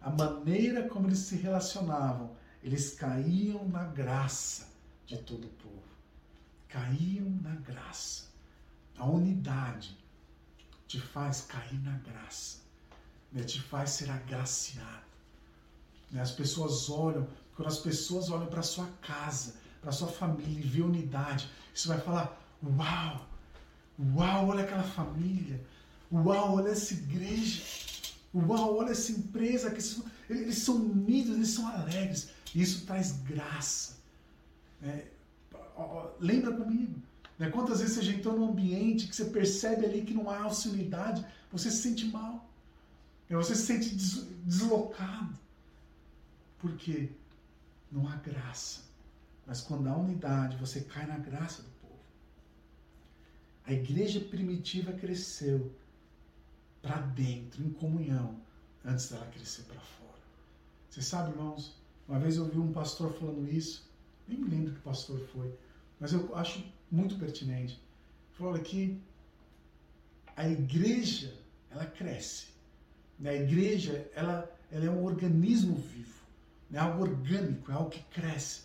A 0.00 0.10
maneira 0.10 0.88
como 0.88 1.06
eles 1.06 1.18
se 1.18 1.36
relacionavam, 1.36 2.30
eles 2.64 2.94
caíam 2.94 3.68
na 3.68 3.84
graça 3.84 4.67
de 5.08 5.16
todo 5.16 5.46
o 5.46 5.50
povo. 5.50 5.82
Caíam 6.68 7.30
na 7.42 7.54
graça. 7.56 8.26
A 8.98 9.06
unidade 9.06 9.96
te 10.86 11.00
faz 11.00 11.42
cair 11.42 11.80
na 11.82 11.96
graça, 11.98 12.58
né? 13.32 13.42
te 13.42 13.60
faz 13.60 13.90
ser 13.90 14.10
agraciado. 14.10 15.06
Né? 16.10 16.20
As 16.20 16.32
pessoas 16.32 16.90
olham, 16.90 17.26
quando 17.54 17.68
as 17.68 17.78
pessoas 17.78 18.30
olham 18.30 18.46
para 18.46 18.62
sua 18.62 18.86
casa, 19.00 19.54
para 19.80 19.92
sua 19.92 20.08
família 20.08 20.60
e 20.60 20.68
vê 20.68 20.82
unidade, 20.82 21.48
você 21.74 21.88
vai 21.88 22.00
falar: 22.00 22.40
Uau! 22.62 23.26
Uau, 24.14 24.48
olha 24.48 24.64
aquela 24.64 24.82
família! 24.82 25.64
Uau, 26.12 26.56
olha 26.56 26.70
essa 26.70 26.94
igreja! 26.94 27.62
Uau, 28.34 28.78
olha 28.78 28.90
essa 28.90 29.12
empresa! 29.12 29.70
Que 29.70 29.80
eles 30.28 30.58
são 30.58 30.76
unidos, 30.76 31.36
eles 31.36 31.50
são 31.50 31.66
alegres. 31.68 32.30
Isso 32.54 32.84
traz 32.84 33.12
graça. 33.22 33.97
É, 34.82 35.06
lembra 36.20 36.52
comigo. 36.54 37.00
Né? 37.38 37.50
Quantas 37.50 37.80
vezes 37.80 37.96
você 37.96 38.02
já 38.02 38.12
entrou 38.12 38.36
num 38.36 38.50
ambiente 38.50 39.06
que 39.06 39.14
você 39.14 39.26
percebe 39.26 39.86
ali 39.86 40.02
que 40.02 40.14
não 40.14 40.28
há 40.30 40.46
unidade, 40.66 41.24
você 41.50 41.70
se 41.70 41.82
sente 41.82 42.06
mal. 42.06 42.48
Né? 43.28 43.36
Você 43.36 43.54
se 43.54 43.66
sente 43.66 43.94
deslocado. 44.44 45.38
Por 46.58 46.76
quê? 46.76 47.10
Não 47.90 48.08
há 48.08 48.16
graça. 48.16 48.80
Mas 49.46 49.60
quando 49.60 49.88
há 49.88 49.96
unidade, 49.96 50.56
você 50.56 50.80
cai 50.80 51.06
na 51.06 51.18
graça 51.18 51.62
do 51.62 51.68
povo. 51.80 52.00
A 53.64 53.72
igreja 53.72 54.20
primitiva 54.20 54.92
cresceu 54.92 55.72
para 56.82 56.98
dentro, 56.98 57.64
em 57.64 57.70
comunhão, 57.70 58.36
antes 58.84 59.08
dela 59.08 59.26
crescer 59.26 59.62
para 59.62 59.80
fora. 59.80 60.20
Você 60.90 61.02
sabe, 61.02 61.30
irmãos, 61.30 61.74
uma 62.06 62.18
vez 62.18 62.36
eu 62.36 62.44
ouvi 62.44 62.58
um 62.58 62.72
pastor 62.72 63.12
falando 63.14 63.50
isso, 63.50 63.88
nem 64.26 64.38
me 64.38 64.48
lembro 64.48 64.74
que 64.74 64.77
pastor 64.88 65.20
foi, 65.32 65.52
mas 66.00 66.12
eu 66.12 66.34
acho 66.34 66.64
muito 66.90 67.16
pertinente. 67.16 67.80
Falou 68.32 68.58
que 68.58 69.00
a 70.36 70.48
igreja, 70.48 71.34
ela 71.70 71.86
cresce. 71.86 72.48
Né? 73.18 73.30
A 73.30 73.34
igreja, 73.34 74.10
ela, 74.14 74.50
ela 74.70 74.84
é 74.84 74.90
um 74.90 75.04
organismo 75.04 75.74
vivo 75.76 76.18
é 76.72 76.78
algo 76.78 77.02
orgânico, 77.02 77.70
é 77.70 77.74
algo 77.74 77.90
que 77.90 78.02
cresce. 78.12 78.62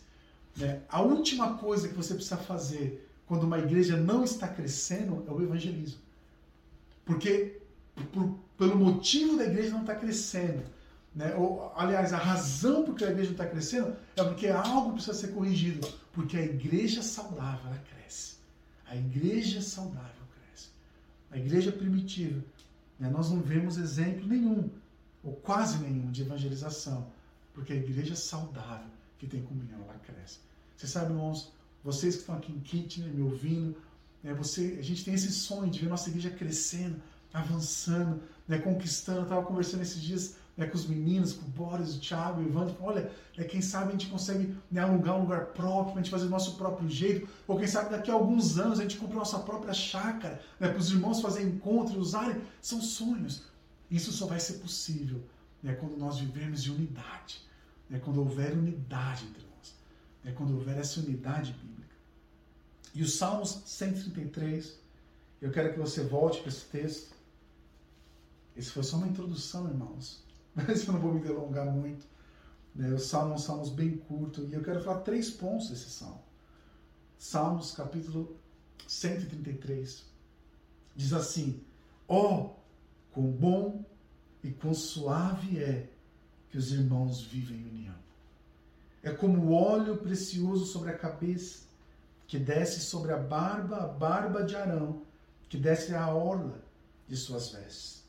Né? 0.58 0.82
A 0.90 1.02
última 1.02 1.58
coisa 1.58 1.88
que 1.88 1.94
você 1.94 2.14
precisa 2.14 2.38
fazer 2.38 3.10
quando 3.26 3.44
uma 3.44 3.60
igreja 3.60 3.96
não 3.96 4.24
está 4.24 4.48
crescendo 4.48 5.24
é 5.28 5.32
o 5.32 5.42
evangelismo. 5.42 6.02
Porque, 7.06 7.62
por, 8.12 8.38
pelo 8.58 8.76
motivo 8.76 9.38
da 9.38 9.46
igreja 9.46 9.72
não 9.72 9.82
estar 9.82 9.96
crescendo, 9.96 10.64
né? 11.16 11.34
Ou, 11.36 11.72
aliás, 11.76 12.14
a 12.14 12.18
razão 12.18 12.84
por 12.84 12.96
que 12.96 13.04
a 13.04 13.12
igreja 13.12 13.30
não 13.30 13.34
está 13.34 13.46
crescendo 13.46 13.96
é 14.16 14.24
porque 14.24 14.48
algo 14.48 14.94
precisa 14.94 15.14
ser 15.14 15.28
corrigido. 15.30 15.88
Porque 16.14 16.38
a 16.38 16.46
igreja 16.46 17.02
saudável, 17.02 17.66
ela 17.66 17.80
cresce. 17.80 18.36
A 18.86 18.96
igreja 18.96 19.62
saudável 19.62 20.24
cresce. 20.36 20.70
A 21.32 21.38
igreja 21.38 21.72
primitiva, 21.72 22.42
né? 23.00 23.10
nós 23.10 23.32
não 23.32 23.42
vemos 23.42 23.78
exemplo 23.78 24.28
nenhum, 24.28 24.70
ou 25.24 25.34
quase 25.38 25.80
nenhum, 25.80 26.12
de 26.12 26.22
evangelização. 26.22 27.12
Porque 27.52 27.74
a 27.74 27.76
igreja 27.76 28.16
saudável 28.16 28.92
que 29.18 29.28
tem 29.28 29.42
comunhão, 29.42 29.82
ela 29.82 30.00
cresce. 30.00 30.40
Você 30.78 30.86
sabe, 30.88 31.12
irmãos, 31.12 31.52
vocês 31.84 32.16
que 32.16 32.22
estão 32.22 32.36
aqui 32.36 32.52
em 32.52 32.60
Kitchener 32.60 33.12
me 33.12 33.24
ouvindo, 33.24 33.76
né, 34.22 34.34
você, 34.34 34.78
a 34.80 34.84
gente 34.84 35.04
tem 35.04 35.16
esse 35.16 35.32
sonho 35.32 35.72
de 35.72 35.80
ver 35.80 35.90
nossa 35.90 36.10
igreja 36.10 36.30
crescendo, 36.30 37.02
avançando, 37.34 38.22
né, 38.48 38.60
conquistando. 38.60 39.20
Eu 39.20 39.24
estava 39.24 39.46
conversando 39.46 39.82
esses 39.82 40.02
dias 40.02 40.36
né, 40.56 40.68
com 40.68 40.76
os 40.76 40.86
meninos, 40.86 41.34
com 41.34 41.46
o 41.46 41.50
Boris, 41.50 41.96
o 41.96 42.00
Thiago, 42.00 42.42
o 42.42 42.46
Ivan. 42.46 42.74
Olha, 42.80 43.12
né, 43.38 43.44
quem 43.44 43.62
sabe 43.62 43.90
a 43.90 43.92
gente 43.92 44.08
consegue 44.08 44.56
né, 44.72 44.82
alugar 44.82 45.18
um 45.18 45.22
lugar 45.22 45.48
próprio, 45.48 45.94
a 45.94 45.98
gente 45.98 46.12
fazer 46.12 46.26
do 46.26 46.32
nosso 46.32 46.56
próprio 46.56 46.88
jeito. 46.90 47.28
Ou 47.48 47.58
quem 47.58 47.68
sabe 47.68 47.90
daqui 47.90 48.12
a 48.12 48.14
alguns 48.14 48.60
anos 48.60 48.80
a 48.80 48.84
gente 48.84 48.98
compra 48.98 49.16
a 49.16 49.20
nossa 49.20 49.40
própria 49.40 49.74
chácara, 49.74 50.42
né, 50.60 50.70
para 50.70 50.78
os 50.78 50.90
irmãos 50.90 51.22
fazerem 51.22 51.50
encontro 51.50 51.96
e 51.96 51.98
usarem. 51.98 52.42
São 52.62 52.82
sonhos. 52.82 53.44
Isso 53.90 54.12
só 54.12 54.26
vai 54.26 54.40
ser 54.40 54.54
possível 54.54 55.24
né, 55.62 55.74
quando 55.74 55.98
nós 55.98 56.20
vivermos 56.20 56.62
de 56.62 56.72
unidade, 56.72 57.42
né, 57.90 58.00
quando 58.00 58.18
houver 58.18 58.54
unidade 58.54 59.26
entre 59.26 59.44
nós, 59.44 59.76
né, 60.24 60.32
quando 60.34 60.54
houver 60.54 60.78
essa 60.78 61.00
unidade 61.00 61.54
bíblica. 61.54 61.96
E 62.94 63.02
o 63.02 63.08
Salmos 63.08 63.64
133, 63.66 64.78
eu 65.42 65.52
quero 65.52 65.74
que 65.74 65.80
você 65.80 66.04
volte 66.04 66.40
para 66.42 66.50
esse 66.50 66.66
texto. 66.66 67.16
Esse 68.56 68.70
foi 68.70 68.84
só 68.84 68.98
uma 68.98 69.08
introdução, 69.08 69.68
irmãos, 69.68 70.24
mas 70.68 70.86
eu 70.86 70.94
não 70.94 71.00
vou 71.00 71.14
me 71.14 71.20
delongar 71.20 71.66
muito. 71.66 72.06
Né, 72.76 72.90
o 72.92 73.00
Salmo 73.00 73.34
é 73.34 73.36
um 73.36 73.40
Salmos 73.40 73.70
bem 73.70 73.98
curto 73.98 74.44
e 74.46 74.54
eu 74.54 74.64
quero 74.64 74.82
falar 74.82 75.02
três 75.02 75.30
pontos 75.30 75.70
desse 75.70 75.90
Salmo. 75.90 76.24
Salmos 77.18 77.72
capítulo 77.72 78.36
133 78.88 80.04
diz 80.96 81.14
assim: 81.14 81.62
Ó, 82.08 82.36
oh, 82.36 82.50
quão 83.12 83.32
bom 83.32 83.86
e 84.44 84.52
quão 84.52 84.74
suave 84.74 85.60
é 85.60 85.90
que 86.50 86.58
os 86.58 86.72
irmãos 86.72 87.22
vivem 87.22 87.58
em 87.58 87.70
união. 87.70 87.96
É 89.02 89.12
como 89.12 89.54
óleo 89.54 89.98
precioso 89.98 90.66
sobre 90.66 90.92
a 90.92 90.98
cabeça, 90.98 91.64
que 92.28 92.40
desce 92.40 92.80
sobre 92.80 93.12
a 93.12 93.18
barba, 93.18 93.78
a 93.78 93.88
barba 93.88 94.44
de 94.44 94.56
Arão, 94.56 95.02
que 95.50 95.58
desce 95.58 95.94
a 95.94 96.14
orla 96.14 96.64
de 97.08 97.18
suas 97.18 97.50
vestes. 97.50 98.04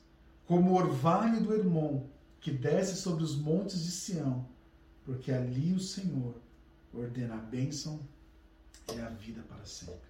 Como 0.46 0.72
o 0.72 0.76
orvalho 0.76 1.40
do 1.42 1.54
Hermon, 1.54 2.06
que 2.44 2.52
desce 2.52 2.94
sobre 2.94 3.24
os 3.24 3.34
montes 3.34 3.82
de 3.82 3.90
Sião, 3.90 4.46
porque 5.04 5.32
ali 5.32 5.72
o 5.72 5.80
Senhor 5.80 6.36
ordena 6.92 7.34
a 7.34 7.38
bênção 7.38 7.98
e 8.94 9.00
a 9.00 9.08
vida 9.08 9.42
para 9.48 9.64
sempre. 9.64 10.08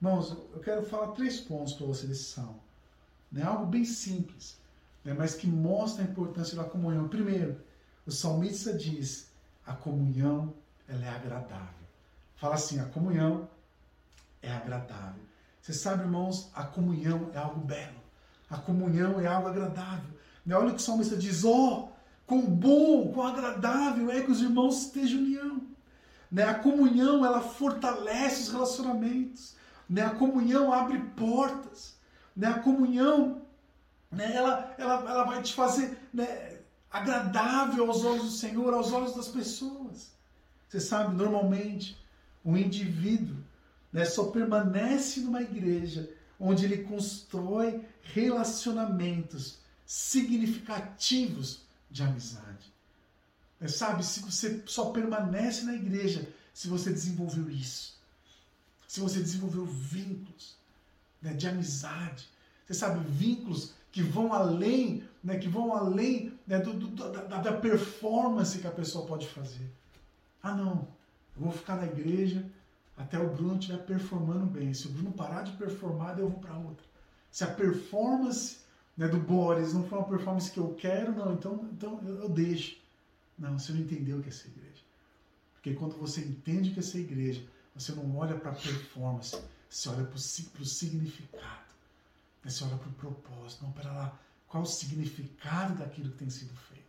Irmãos, 0.00 0.30
eu 0.30 0.60
quero 0.60 0.86
falar 0.86 1.08
três 1.08 1.40
pontos 1.40 1.74
para 1.74 1.86
você 1.86 2.06
desse 2.06 2.24
salmo. 2.24 2.62
É 3.36 3.42
algo 3.42 3.66
bem 3.66 3.84
simples 3.84 4.56
né, 5.04 5.12
mas 5.12 5.34
que 5.34 5.46
mostra 5.46 6.02
a 6.02 6.08
importância 6.08 6.56
da 6.56 6.64
comunhão. 6.64 7.08
Primeiro, 7.08 7.60
o 8.06 8.10
salmista 8.10 8.72
diz: 8.72 9.30
a 9.66 9.74
comunhão 9.74 10.54
ela 10.88 11.04
é 11.04 11.10
agradável. 11.10 11.86
Fala 12.36 12.54
assim: 12.54 12.80
a 12.80 12.86
comunhão 12.86 13.48
é 14.40 14.50
agradável. 14.50 15.22
Você 15.60 15.72
sabe, 15.72 16.02
irmãos, 16.02 16.50
a 16.54 16.64
comunhão 16.64 17.30
é 17.34 17.38
algo 17.38 17.60
belo. 17.60 18.02
A 18.50 18.58
comunhão 18.58 19.20
é 19.20 19.26
algo 19.26 19.48
agradável. 19.48 20.13
Olha 20.48 20.68
o 20.68 20.74
que 20.74 20.80
o 20.80 20.84
salmista 20.84 21.16
diz: 21.16 21.44
oh, 21.44 21.88
quão 22.26 22.42
bom, 22.42 23.12
quão 23.12 23.26
agradável 23.26 24.10
é 24.10 24.22
que 24.22 24.30
os 24.30 24.40
irmãos 24.40 24.86
estejam 24.86 25.18
em 25.18 25.24
união. 25.24 25.62
Né? 26.30 26.44
A 26.44 26.54
comunhão 26.54 27.24
ela 27.24 27.40
fortalece 27.40 28.42
os 28.42 28.48
relacionamentos. 28.50 29.54
Né? 29.88 30.02
A 30.02 30.10
comunhão 30.10 30.72
abre 30.72 30.98
portas. 31.16 31.96
Né? 32.36 32.48
A 32.48 32.58
comunhão 32.58 33.44
né? 34.14 34.34
Ela, 34.34 34.74
ela, 34.78 34.94
ela 35.10 35.24
vai 35.24 35.42
te 35.42 35.52
fazer 35.52 35.98
né, 36.12 36.58
agradável 36.90 37.86
aos 37.86 38.04
olhos 38.04 38.24
do 38.24 38.30
Senhor, 38.30 38.72
aos 38.72 38.92
olhos 38.92 39.14
das 39.14 39.28
pessoas. 39.28 40.12
Você 40.68 40.80
sabe, 40.80 41.14
normalmente, 41.14 41.98
um 42.44 42.56
indivíduo 42.56 43.36
né, 43.92 44.04
só 44.04 44.24
permanece 44.24 45.20
numa 45.20 45.42
igreja 45.42 46.08
onde 46.38 46.64
ele 46.64 46.84
constrói 46.84 47.80
relacionamentos 48.02 49.58
significativos 49.86 51.62
de 51.90 52.02
amizade. 52.02 52.72
É, 53.60 53.68
sabe, 53.68 54.04
se 54.04 54.20
você 54.20 54.62
só 54.66 54.90
permanece 54.90 55.64
na 55.64 55.74
igreja 55.74 56.28
se 56.52 56.68
você 56.68 56.90
desenvolveu 56.90 57.50
isso. 57.50 57.98
Se 58.86 59.00
você 59.00 59.20
desenvolveu 59.20 59.64
vínculos 59.66 60.56
né, 61.20 61.32
de 61.32 61.48
amizade. 61.48 62.28
Você 62.64 62.74
sabe, 62.74 63.04
vínculos 63.08 63.72
que 63.90 64.02
vão 64.02 64.32
além, 64.32 65.04
né, 65.22 65.38
que 65.38 65.48
vão 65.48 65.74
além 65.74 66.38
né, 66.46 66.58
do, 66.58 66.74
do, 66.74 66.88
da, 66.88 67.38
da 67.38 67.52
performance 67.52 68.58
que 68.58 68.66
a 68.66 68.70
pessoa 68.70 69.06
pode 69.06 69.28
fazer. 69.28 69.70
Ah, 70.42 70.54
não, 70.54 70.86
eu 71.36 71.42
vou 71.42 71.52
ficar 71.52 71.76
na 71.76 71.86
igreja 71.86 72.44
até 72.96 73.18
o 73.18 73.28
Bruno 73.28 73.58
estiver 73.58 73.78
performando 73.78 74.46
bem. 74.46 74.72
Se 74.72 74.86
o 74.86 74.90
Bruno 74.90 75.12
parar 75.12 75.42
de 75.42 75.52
performar, 75.52 76.18
eu 76.18 76.28
vou 76.28 76.38
para 76.38 76.56
outra. 76.56 76.84
Se 77.30 77.42
a 77.42 77.48
performance 77.48 78.58
né, 78.96 79.08
do 79.08 79.18
Boris 79.18 79.74
não 79.74 79.86
for 79.88 79.98
uma 79.98 80.08
performance 80.08 80.50
que 80.50 80.58
eu 80.58 80.74
quero, 80.74 81.12
não, 81.12 81.34
então, 81.34 81.68
então 81.72 82.00
eu, 82.04 82.22
eu 82.22 82.28
deixo. 82.28 82.76
Não, 83.38 83.58
você 83.58 83.72
não 83.72 83.80
entendeu 83.80 84.18
o 84.18 84.22
que 84.22 84.28
é 84.28 84.32
essa 84.32 84.46
igreja. 84.46 84.82
Porque 85.54 85.74
quando 85.74 85.96
você 85.96 86.20
entende 86.20 86.70
o 86.70 86.72
que 86.72 86.80
é 86.80 86.82
essa 86.82 86.98
igreja, 86.98 87.44
você 87.74 87.92
não 87.92 88.16
olha 88.16 88.38
para 88.38 88.52
a 88.52 88.54
performance, 88.54 89.36
você 89.68 89.88
olha 89.88 90.04
para 90.04 90.16
o 90.16 90.64
significado. 90.64 91.64
Você 92.44 92.62
olha 92.64 92.76
para 92.76 92.88
o 92.88 92.92
propósito, 92.92 93.64
não 93.64 93.72
para 93.72 93.90
lá. 93.90 94.18
Qual 94.46 94.62
o 94.62 94.66
significado 94.66 95.74
daquilo 95.74 96.10
que 96.10 96.18
tem 96.18 96.30
sido 96.30 96.54
feito? 96.54 96.84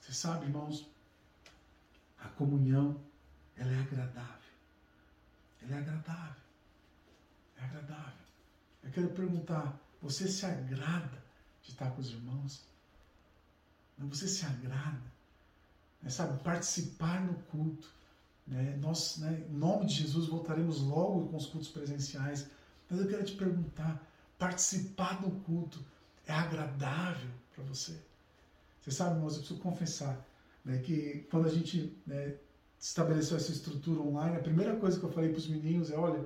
Você 0.00 0.12
sabe, 0.12 0.46
irmãos, 0.46 0.88
a 2.18 2.28
comunhão 2.28 2.98
ela 3.56 3.70
é 3.70 3.80
agradável. 3.80 4.52
Ela 5.62 5.74
é 5.74 5.78
agradável. 5.78 6.42
É 7.58 7.64
agradável. 7.64 8.24
Eu 8.84 8.90
quero 8.90 9.08
perguntar, 9.10 9.78
você 10.02 10.26
se 10.26 10.44
agrada 10.44 11.22
de 11.62 11.70
estar 11.70 11.90
com 11.92 12.00
os 12.00 12.10
irmãos? 12.10 12.64
Você 13.98 14.26
se 14.26 14.44
agrada? 14.44 15.00
Né, 16.02 16.10
sabe, 16.10 16.42
participar 16.42 17.24
no 17.24 17.34
culto. 17.44 17.88
Né? 18.46 18.76
Nós, 18.80 19.18
né, 19.18 19.44
em 19.48 19.54
nome 19.54 19.86
de 19.86 19.94
Jesus, 19.94 20.26
voltaremos 20.26 20.80
logo 20.80 21.28
com 21.28 21.36
os 21.36 21.46
cultos 21.46 21.68
presenciais. 21.68 22.50
Mas 22.90 23.00
eu 23.00 23.08
quero 23.08 23.24
te 23.24 23.36
perguntar, 23.36 24.04
participar 24.36 25.22
do 25.22 25.30
culto 25.42 25.78
é 26.26 26.32
agradável 26.32 27.30
para 27.54 27.62
você? 27.64 27.96
Você 28.80 28.90
sabe, 28.90 29.14
irmãos, 29.14 29.34
eu 29.34 29.38
preciso 29.38 29.60
confessar 29.60 30.26
né, 30.64 30.78
que 30.78 31.26
quando 31.30 31.46
a 31.46 31.50
gente 31.50 31.96
né, 32.04 32.34
estabeleceu 32.78 33.36
essa 33.36 33.52
estrutura 33.52 34.00
online, 34.00 34.36
a 34.36 34.42
primeira 34.42 34.74
coisa 34.76 34.98
que 34.98 35.04
eu 35.04 35.12
falei 35.12 35.30
para 35.30 35.38
os 35.38 35.48
meninos 35.48 35.92
é: 35.92 35.96
olha, 35.96 36.18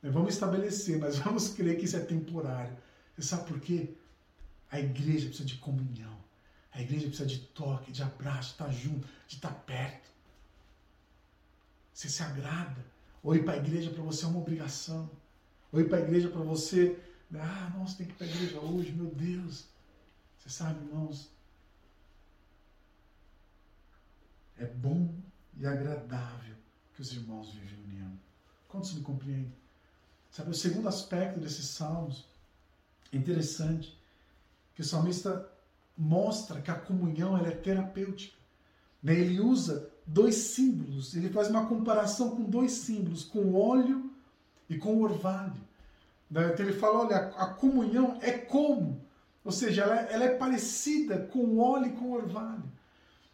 né, 0.00 0.10
vamos 0.10 0.34
estabelecer, 0.34 0.98
mas 0.98 1.18
vamos 1.18 1.48
crer 1.48 1.76
que 1.76 1.84
isso 1.84 1.96
é 1.96 2.00
temporário. 2.00 2.76
Você 3.18 3.30
sabe 3.30 3.48
por 3.48 3.60
quê? 3.60 3.96
A 4.70 4.78
igreja 4.78 5.26
precisa 5.26 5.48
de 5.48 5.56
comunhão. 5.56 6.16
A 6.70 6.80
igreja 6.80 7.08
precisa 7.08 7.28
de 7.28 7.40
toque, 7.40 7.90
de 7.90 8.00
abraço, 8.00 8.50
de 8.50 8.52
estar 8.52 8.70
junto, 8.70 9.08
de 9.26 9.34
estar 9.34 9.52
perto. 9.52 10.08
Você 11.92 12.08
se 12.08 12.22
agrada. 12.22 12.86
Ou 13.20 13.34
ir 13.34 13.44
para 13.44 13.54
a 13.54 13.56
igreja 13.56 13.90
para 13.90 14.04
você 14.04 14.24
é 14.24 14.28
uma 14.28 14.38
obrigação. 14.38 15.10
Ou 15.72 15.80
ir 15.80 15.88
para 15.88 15.98
a 15.98 16.00
igreja 16.00 16.28
para 16.28 16.42
você, 16.42 16.96
ah, 17.34 17.72
nossa, 17.76 17.96
tem 17.96 18.06
que 18.06 18.12
ir 18.12 18.16
para 18.16 18.26
a 18.28 18.30
igreja 18.30 18.60
hoje, 18.60 18.92
meu 18.92 19.10
Deus. 19.10 19.66
Você 20.38 20.48
sabe, 20.48 20.78
irmãos, 20.84 21.28
é 24.56 24.64
bom 24.64 25.12
e 25.56 25.66
agradável 25.66 26.54
que 26.94 27.02
os 27.02 27.12
irmãos 27.12 27.52
vivem 27.52 27.80
em 27.80 27.82
união. 27.82 28.20
Quantos 28.68 28.94
me 28.94 29.00
compreendem? 29.00 29.52
Sabe, 30.30 30.50
o 30.50 30.54
segundo 30.54 30.86
aspecto 30.86 31.40
desses 31.40 31.66
salmos 31.66 32.28
é 33.12 33.16
interessante, 33.16 33.96
que 34.74 34.82
o 34.82 34.84
salmista 34.84 35.48
mostra 35.96 36.60
que 36.60 36.70
a 36.70 36.74
comunhão 36.74 37.36
é 37.36 37.50
terapêutica. 37.50 38.36
Né? 39.02 39.14
Ele 39.14 39.40
usa 39.40 39.90
dois 40.06 40.34
símbolos, 40.36 41.14
ele 41.14 41.28
faz 41.28 41.48
uma 41.48 41.66
comparação 41.66 42.30
com 42.30 42.44
dois 42.44 42.72
símbolos, 42.72 43.24
com 43.24 43.40
o 43.40 43.56
óleo 43.56 44.10
e 44.68 44.76
com 44.76 44.94
o 44.94 45.02
orvalho. 45.02 45.60
Né? 46.30 46.50
Então 46.52 46.66
ele 46.66 46.78
fala, 46.78 47.06
olha, 47.06 47.16
a 47.36 47.46
comunhão 47.46 48.18
é 48.20 48.32
como, 48.32 49.00
ou 49.44 49.52
seja, 49.52 49.82
ela, 49.82 49.96
ela 50.02 50.24
é 50.24 50.36
parecida 50.36 51.18
com 51.18 51.40
o 51.40 51.58
óleo 51.58 51.86
e 51.86 51.96
com 51.96 52.06
o 52.06 52.14
orvalho. 52.14 52.64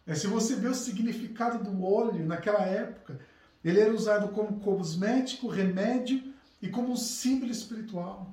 É, 0.06 0.14
se 0.14 0.26
você 0.26 0.54
vê 0.54 0.68
o 0.68 0.74
significado 0.74 1.62
do 1.64 1.84
óleo 1.84 2.24
naquela 2.26 2.62
época, 2.62 3.18
ele 3.64 3.80
era 3.80 3.92
usado 3.92 4.28
como 4.28 4.60
cosmético, 4.60 5.48
remédio 5.48 6.22
e 6.60 6.68
como 6.68 6.92
um 6.92 6.96
símbolo 6.96 7.50
espiritual. 7.50 8.30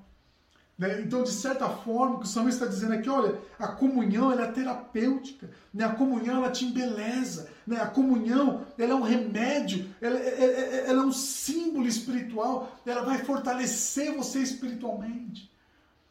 Né? 0.82 1.00
Então, 1.02 1.22
de 1.22 1.30
certa 1.30 1.70
forma, 1.70 2.16
o 2.16 2.20
que 2.22 2.26
o 2.26 2.28
salmista 2.28 2.64
está 2.64 2.76
dizendo 2.76 2.94
aqui, 2.96 3.08
olha, 3.08 3.40
a 3.60 3.68
comunhão 3.68 4.32
ela 4.32 4.46
é 4.46 4.52
terapêutica, 4.52 5.48
né? 5.72 5.86
a 5.86 5.94
comunhão 5.94 6.38
ela 6.38 6.50
te 6.50 6.66
embeleza, 6.66 7.50
né? 7.68 7.80
a 7.80 7.86
comunhão 7.86 8.66
ela 8.80 8.94
é 8.94 8.96
um 8.96 9.04
remédio, 9.04 9.88
ela, 10.02 10.18
ela, 10.18 10.28
é, 10.28 10.44
é, 10.44 10.76
é, 10.88 10.90
ela 10.90 11.04
é 11.04 11.06
um 11.06 11.12
símbolo 11.12 11.88
espiritual, 11.88 12.76
ela 12.84 13.04
vai 13.04 13.20
fortalecer 13.20 14.12
você 14.18 14.40
espiritualmente. 14.40 15.52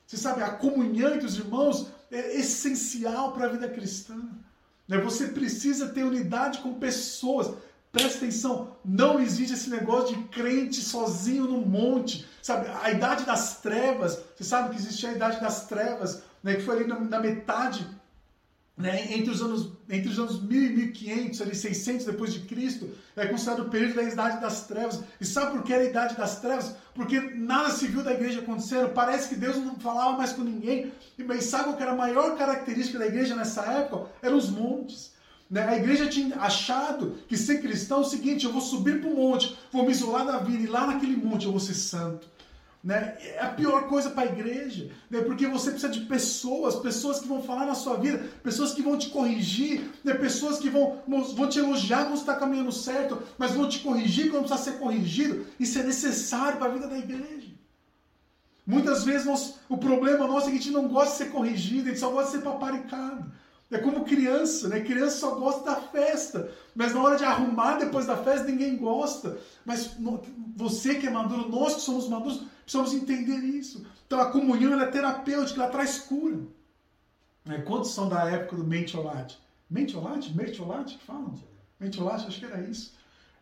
Você 0.07 0.17
sabe, 0.17 0.41
a 0.41 0.51
comunhão 0.51 1.15
entre 1.15 1.27
os 1.27 1.37
irmãos 1.37 1.89
é 2.09 2.37
essencial 2.39 3.33
para 3.33 3.47
a 3.47 3.51
vida 3.51 3.69
cristã. 3.69 4.23
Né? 4.87 4.99
Você 4.99 5.27
precisa 5.27 5.89
ter 5.89 6.05
unidade 6.05 6.61
com 6.61 6.75
pessoas. 6.75 7.57
Presta 7.93 8.19
atenção, 8.19 8.77
não 8.85 9.19
existe 9.19 9.55
esse 9.55 9.69
negócio 9.69 10.17
de 10.17 10.23
crente 10.29 10.81
sozinho 10.81 11.45
no 11.45 11.61
monte. 11.61 12.25
Sabe, 12.41 12.69
a 12.83 12.91
idade 12.91 13.25
das 13.25 13.61
trevas, 13.61 14.23
você 14.37 14.45
sabe 14.45 14.71
que 14.71 14.77
existia 14.77 15.11
a 15.11 15.15
idade 15.15 15.41
das 15.41 15.67
trevas, 15.67 16.23
né, 16.43 16.55
que 16.55 16.63
foi 16.63 16.77
ali 16.77 16.87
na, 16.87 17.01
na 17.01 17.21
metade 17.21 17.87
né, 18.81 19.13
entre, 19.13 19.31
os 19.31 19.43
anos, 19.43 19.73
entre 19.89 20.09
os 20.09 20.19
anos 20.19 20.43
1000 20.43 20.63
e 20.63 20.69
1500, 20.71 21.43
ali 21.43 21.55
600 21.55 22.07
depois 22.07 22.33
de 22.33 22.41
Cristo, 22.41 22.89
é 23.15 23.27
considerado 23.27 23.67
o 23.67 23.69
período 23.69 23.97
da 23.97 24.03
Idade 24.03 24.41
das 24.41 24.67
Trevas. 24.67 25.01
E 25.21 25.27
sabe 25.27 25.53
por 25.53 25.63
que 25.63 25.73
era 25.73 25.83
a 25.83 25.87
Idade 25.87 26.17
das 26.17 26.41
Trevas? 26.41 26.75
Porque 26.95 27.21
nada 27.21 27.71
se 27.71 27.87
viu 27.87 28.03
da 28.03 28.13
igreja 28.13 28.41
acontecendo, 28.41 28.91
parece 28.91 29.29
que 29.29 29.35
Deus 29.35 29.57
não 29.57 29.79
falava 29.79 30.17
mais 30.17 30.33
com 30.33 30.43
ninguém. 30.43 30.93
E 31.19 31.43
sabe 31.43 31.65
qual 31.65 31.81
era 31.81 31.93
a 31.93 31.97
maior 31.97 32.37
característica 32.37 32.99
da 32.99 33.07
igreja 33.07 33.37
nessa 33.37 33.63
época? 33.67 34.11
Eram 34.23 34.39
os 34.39 34.49
montes. 34.49 35.13
Né? 35.51 35.67
A 35.67 35.77
igreja 35.77 36.07
tinha 36.09 36.37
achado 36.37 37.19
que 37.27 37.37
ser 37.37 37.61
cristão 37.61 37.99
é 37.99 38.01
o 38.03 38.05
seguinte: 38.05 38.45
eu 38.45 38.53
vou 38.53 38.61
subir 38.61 39.01
para 39.01 39.11
o 39.11 39.17
monte, 39.17 39.59
vou 39.73 39.85
me 39.85 39.91
isolar 39.91 40.25
da 40.25 40.39
vida, 40.39 40.63
e 40.63 40.67
lá 40.67 40.87
naquele 40.87 41.17
monte 41.17 41.47
eu 41.47 41.51
vou 41.51 41.61
ser 41.61 41.75
santo. 41.75 42.29
Né? 42.83 43.19
É 43.21 43.41
a 43.43 43.49
pior 43.49 43.89
coisa 43.89 44.09
para 44.09 44.23
a 44.23 44.33
igreja, 44.33 44.91
né? 45.11 45.21
porque 45.21 45.47
você 45.47 45.71
precisa 45.71 45.93
de 45.93 46.01
pessoas, 46.01 46.77
pessoas 46.77 47.21
que 47.21 47.29
vão 47.29 47.43
falar 47.43 47.67
na 47.67 47.75
sua 47.75 47.97
vida, 47.97 48.25
pessoas 48.43 48.73
que 48.73 48.81
vão 48.81 48.97
te 48.97 49.11
corrigir, 49.11 49.91
né? 50.03 50.15
pessoas 50.15 50.59
que 50.59 50.71
vão, 50.71 51.03
vão 51.07 51.47
te 51.47 51.59
elogiar 51.59 52.05
quando 52.05 52.17
você 52.17 52.23
está 52.23 52.37
caminhando 52.37 52.73
certo, 52.73 53.21
mas 53.37 53.53
vão 53.53 53.69
te 53.69 53.81
corrigir 53.81 54.31
quando 54.31 54.49
precisa 54.49 54.71
ser 54.71 54.79
corrigido. 54.79 55.45
Isso 55.59 55.79
é 55.79 55.83
necessário 55.83 56.57
para 56.57 56.69
a 56.69 56.73
vida 56.73 56.89
da 56.89 56.97
igreja. 56.97 57.51
Muitas 58.65 59.05
vezes 59.05 59.27
nós, 59.27 59.57
o 59.69 59.77
problema 59.77 60.27
nosso 60.27 60.47
é 60.47 60.51
que 60.53 60.57
a 60.57 60.61
gente 60.61 60.71
não 60.71 60.89
gosta 60.89 61.11
de 61.11 61.19
ser 61.19 61.31
corrigido, 61.33 61.83
a 61.83 61.89
gente 61.89 62.01
só 62.01 62.09
gosta 62.09 62.31
de 62.31 62.39
ser 62.39 62.45
paparicado. 62.45 63.31
É 63.71 63.79
como 63.79 64.05
criança, 64.05 64.69
né? 64.69 64.81
Criança 64.81 65.19
só 65.19 65.35
gosta 65.37 65.65
da 65.65 65.77
festa, 65.77 66.51
mas 66.75 66.93
na 66.93 67.03
hora 67.03 67.17
de 67.17 67.25
arrumar 67.25 67.79
depois 67.79 68.05
da 68.05 68.17
festa 68.17 68.49
ninguém 68.49 68.77
gosta. 68.77 69.39
Mas 69.65 69.97
você 70.57 70.97
que 70.97 71.07
é 71.07 71.11
maduro, 71.11 71.49
nós 71.49 71.77
que 71.77 71.81
somos 71.83 72.09
maduros, 72.09 72.43
precisamos 72.63 72.93
entender 72.93 73.39
isso. 73.39 73.87
Então 74.07 74.21
a 74.21 74.33
comunhão 74.33 74.81
é 74.81 74.87
terapêutica, 74.87 75.63
ela 75.63 75.71
traz 75.71 75.99
cura. 75.99 76.41
É, 77.49 77.59
quantos 77.59 77.93
são 77.93 78.09
da 78.09 78.29
época 78.29 78.57
do 78.57 78.65
mentiolate? 78.65 79.39
Mentiolate? 79.71 80.35
Mertiolate 80.37 80.99
que 80.99 81.05
falam? 81.05 81.35
Mentiolate, 81.79 82.27
acho 82.27 82.41
que 82.41 82.47
era 82.47 82.61
isso. 82.63 82.93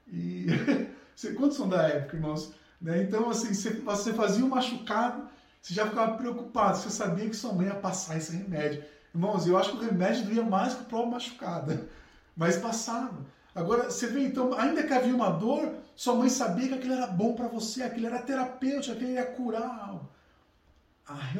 E 0.06 0.46
quantos 1.36 1.56
são 1.56 1.68
da 1.68 1.82
época, 1.88 2.16
irmãos? 2.16 2.52
Né? 2.80 3.02
Então, 3.02 3.30
assim, 3.30 3.52
você 3.54 4.12
fazia 4.12 4.44
um 4.44 4.48
machucado, 4.48 5.28
você 5.60 5.74
já 5.74 5.86
ficava 5.86 6.16
preocupado, 6.16 6.76
você 6.76 6.90
sabia 6.90 7.28
que 7.28 7.34
sua 7.34 7.52
mãe 7.52 7.66
ia 7.66 7.74
passar 7.74 8.18
esse 8.18 8.36
remédio. 8.36 8.84
Irmãos, 9.14 9.46
eu 9.46 9.56
acho 9.56 9.70
que 9.70 9.76
o 9.76 9.88
remédio 9.88 10.26
doía 10.26 10.42
mais 10.42 10.74
que 10.74 10.82
o 10.82 10.86
próprio 10.86 11.12
machucado, 11.12 11.88
mas 12.36 12.56
passava. 12.56 13.26
Agora, 13.54 13.90
você 13.90 14.06
vê 14.06 14.20
então, 14.24 14.52
ainda 14.54 14.82
que 14.82 14.92
havia 14.92 15.14
uma 15.14 15.30
dor, 15.30 15.74
sua 15.96 16.14
mãe 16.14 16.28
sabia 16.28 16.68
que 16.68 16.74
aquilo 16.74 16.94
era 16.94 17.06
bom 17.06 17.34
para 17.34 17.48
você, 17.48 17.82
aquilo 17.82 18.06
era 18.06 18.22
terapêutico, 18.22 18.94
aquilo 18.94 19.10
ia 19.10 19.26
curar 19.26 19.88
algo. 19.88 20.08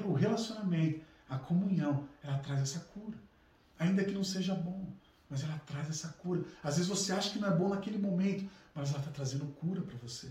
o 0.05 0.13
relacionamento, 0.15 1.01
a 1.29 1.39
comunhão, 1.39 2.09
ela 2.25 2.39
traz 2.39 2.61
essa 2.63 2.81
cura. 2.81 3.17
Ainda 3.79 4.03
que 4.03 4.11
não 4.11 4.25
seja 4.25 4.55
bom, 4.55 4.87
mas 5.31 5.45
ela 5.45 5.61
traz 5.67 5.89
essa 5.89 6.09
cura. 6.09 6.43
Às 6.65 6.77
vezes 6.77 6.89
você 6.89 7.13
acha 7.13 7.31
que 7.31 7.39
não 7.39 7.49
é 7.49 7.57
bom 7.57 7.69
naquele 7.69 7.99
momento, 7.99 8.49
mas 8.75 8.91
ela 8.91 8.99
está 8.99 9.13
trazendo 9.13 9.47
cura 9.61 9.83
para 9.83 9.97
você. 9.99 10.29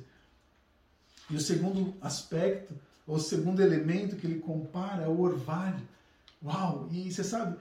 E 1.29 1.35
o 1.35 1.39
segundo 1.39 1.95
aspecto, 2.01 2.73
ou 3.05 3.15
o 3.15 3.19
segundo 3.19 3.61
elemento 3.61 4.15
que 4.15 4.25
ele 4.25 4.39
compara 4.39 5.03
é 5.03 5.07
o 5.07 5.21
orvalho. 5.21 5.87
Uau! 6.43 6.87
E 6.91 7.11
você 7.11 7.23
sabe, 7.23 7.57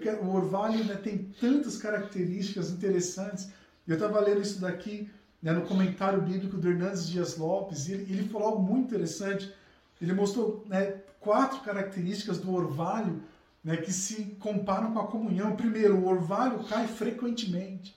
quero, 0.00 0.24
o 0.24 0.34
orvalho 0.34 0.84
né, 0.84 0.94
tem 0.94 1.18
tantas 1.40 1.76
características 1.76 2.70
interessantes. 2.70 3.50
Eu 3.86 3.94
estava 3.94 4.20
lendo 4.20 4.40
isso 4.40 4.60
daqui 4.60 5.10
né, 5.42 5.52
no 5.52 5.62
comentário 5.62 6.20
bíblico 6.20 6.56
do 6.56 6.68
Hernandes 6.68 7.08
Dias 7.08 7.36
Lopes, 7.36 7.88
e 7.88 7.94
ele, 7.94 8.12
ele 8.12 8.28
falou 8.28 8.48
algo 8.48 8.62
muito 8.62 8.86
interessante. 8.86 9.52
Ele 10.00 10.12
mostrou 10.12 10.64
né, 10.68 11.00
quatro 11.18 11.60
características 11.60 12.38
do 12.38 12.52
orvalho 12.52 13.22
né, 13.62 13.76
que 13.76 13.92
se 13.92 14.36
comparam 14.40 14.92
com 14.92 15.00
a 15.00 15.06
comunhão. 15.06 15.56
Primeiro, 15.56 15.96
o 15.96 16.08
orvalho 16.08 16.64
cai 16.64 16.86
frequentemente. 16.86 17.96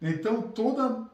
Então, 0.00 0.42
toda, 0.42 1.06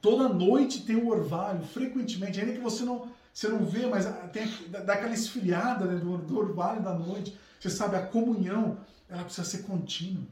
toda 0.00 0.28
noite 0.28 0.84
tem 0.84 0.96
o 0.96 1.08
orvalho, 1.08 1.62
frequentemente, 1.64 2.40
ainda 2.40 2.52
que 2.52 2.60
você 2.60 2.84
não, 2.84 3.08
você 3.32 3.48
não 3.48 3.64
vê, 3.64 3.86
mas 3.86 4.06
tem 4.32 4.48
daquela 4.68 5.14
esfriada 5.14 5.84
né, 5.84 5.96
do, 5.96 6.18
do 6.18 6.38
orvalho 6.38 6.82
da 6.82 6.94
noite. 6.94 7.38
Você 7.64 7.70
sabe, 7.70 7.96
a 7.96 8.02
comunhão, 8.02 8.76
ela 9.08 9.24
precisa 9.24 9.48
ser 9.48 9.62
contínua. 9.62 10.22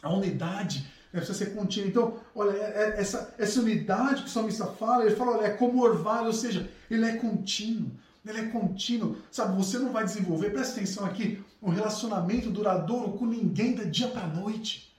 A 0.00 0.12
unidade 0.12 0.88
precisa 1.10 1.36
ser 1.36 1.46
contínua. 1.52 1.88
Então, 1.88 2.16
olha, 2.32 2.52
é, 2.52 2.94
é, 2.96 3.00
essa, 3.00 3.34
essa 3.36 3.58
unidade 3.58 4.22
que 4.22 4.28
o 4.28 4.32
salmista 4.32 4.66
fala, 4.66 5.04
ele 5.04 5.16
fala, 5.16 5.38
olha, 5.38 5.46
é 5.46 5.50
como 5.50 5.82
orvalho, 5.82 6.28
ou 6.28 6.32
seja, 6.32 6.70
ele 6.88 7.04
é 7.06 7.16
contínuo. 7.16 7.90
Ele 8.24 8.38
é 8.38 8.44
contínuo. 8.46 9.16
Sabe, 9.32 9.56
você 9.56 9.80
não 9.80 9.92
vai 9.92 10.04
desenvolver, 10.04 10.50
presta 10.50 10.74
atenção 10.74 11.04
aqui, 11.04 11.42
um 11.60 11.70
relacionamento 11.70 12.48
duradouro 12.50 13.18
com 13.18 13.26
ninguém 13.26 13.74
da 13.74 13.82
dia 13.82 14.06
para 14.06 14.28
noite. 14.28 14.93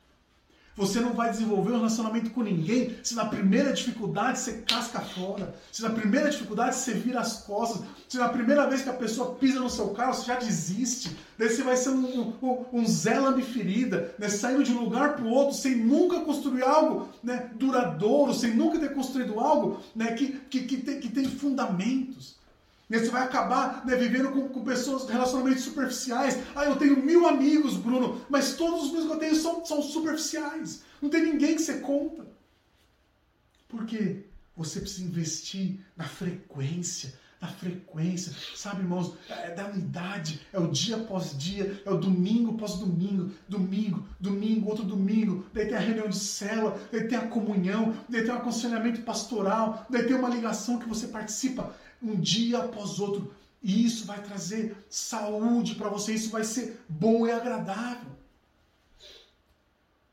Você 0.78 1.00
não 1.00 1.14
vai 1.14 1.32
desenvolver 1.32 1.72
um 1.72 1.78
relacionamento 1.78 2.32
com 2.32 2.44
ninguém 2.44 2.98
se 3.02 3.16
na 3.16 3.26
primeira 3.26 3.72
dificuldade 3.72 4.40
você 4.40 4.64
casca 4.68 5.00
fora, 5.00 5.56
se 5.72 5.82
na 5.82 5.90
primeira 5.90 6.30
dificuldade 6.30 6.76
você 6.76 6.94
vira 6.94 7.22
as 7.22 7.44
costas, 7.44 7.82
se 8.10 8.18
na 8.18 8.28
primeira 8.28 8.68
vez 8.68 8.82
que 8.82 8.90
a 8.90 8.94
pessoa 8.94 9.36
pisa 9.36 9.62
no 9.62 9.70
seu 9.70 9.90
carro 9.90 10.14
você 10.14 10.26
já 10.26 10.36
desiste, 10.36 11.16
daí 11.38 11.50
você 11.50 11.64
vai 11.64 11.78
ser 11.78 11.92
um, 11.92 12.34
um, 12.42 12.66
um 12.74 12.86
Zé 12.86 13.16
ferida, 13.42 14.14
né? 14.20 14.28
saindo 14.28 14.66
de 14.66 14.74
um 14.74 14.82
lugar 14.82 15.16
para 15.16 15.24
o 15.24 15.30
outro 15.30 15.56
sem 15.56 15.76
nunca 15.76 16.20
construir 16.20 16.64
algo 16.64 17.08
né? 17.24 17.50
duradouro, 17.56 18.34
sem 18.34 18.54
nunca 18.54 18.78
ter 18.78 18.94
construído 18.94 19.40
algo 19.40 19.80
né? 19.96 20.12
que, 20.12 20.34
que, 20.50 20.64
que, 20.64 20.78
tem, 20.78 21.00
que 21.00 21.10
tem 21.10 21.26
fundamentos. 21.26 22.36
E 22.90 23.00
você 23.00 23.10
vai 23.10 23.24
acabar 23.24 23.84
né, 23.86 23.96
vivendo 23.96 24.32
com, 24.32 24.48
com 24.48 24.64
pessoas, 24.64 25.10
relacionamentos 25.10 25.64
superficiais. 25.64 26.38
Ah, 26.56 26.66
eu 26.66 26.76
tenho 26.76 27.04
mil 27.04 27.28
amigos, 27.28 27.76
Bruno, 27.78 28.22
mas 28.30 28.56
todos 28.56 28.84
os 28.84 28.90
amigos 28.90 29.08
que 29.08 29.14
eu 29.14 29.20
tenho 29.20 29.36
são, 29.36 29.66
são 29.66 29.82
superficiais. 29.82 30.84
Não 31.02 31.10
tem 31.10 31.24
ninguém 31.24 31.56
que 31.56 31.62
você 31.62 31.80
conta. 31.80 32.28
Por 33.68 33.86
quê? 33.86 34.26
Você 34.56 34.80
precisa 34.80 35.04
investir 35.04 35.80
na 35.98 36.06
frequência, 36.06 37.14
na 37.42 37.48
frequência, 37.48 38.32
sabe, 38.56 38.82
irmãos? 38.82 39.16
É, 39.30 39.48
é 39.48 39.52
da 39.54 39.68
unidade, 39.68 40.42
é 40.54 40.60
o 40.60 40.68
dia 40.68 40.96
após 40.96 41.38
dia, 41.38 41.82
é 41.86 41.90
o 41.90 41.98
domingo 41.98 42.52
após 42.52 42.76
domingo, 42.76 43.32
domingo, 43.50 44.08
domingo, 44.20 44.70
outro 44.70 44.86
domingo, 44.86 45.46
daí 45.54 45.66
tem 45.66 45.76
a 45.76 45.80
reunião 45.80 46.08
de 46.08 46.18
célula, 46.18 46.80
daí 46.92 47.08
tem 47.08 47.18
a 47.18 47.28
comunhão, 47.28 47.94
daí 48.08 48.24
tem 48.24 48.32
o 48.32 48.38
aconselhamento 48.38 49.02
pastoral, 49.02 49.86
daí 49.90 50.04
tem 50.04 50.16
uma 50.16 50.30
ligação 50.30 50.80
que 50.80 50.88
você 50.88 51.08
participa 51.08 51.76
um 52.12 52.20
dia 52.20 52.60
após 52.60 53.00
outro. 53.00 53.34
E 53.62 53.86
isso 53.86 54.06
vai 54.06 54.22
trazer 54.22 54.78
saúde 54.90 55.76
para 55.76 55.90
você, 55.90 56.14
isso 56.14 56.30
vai 56.30 56.44
ser 56.44 56.84
bom 56.88 57.26
e 57.26 57.32
agradável. 57.32 58.12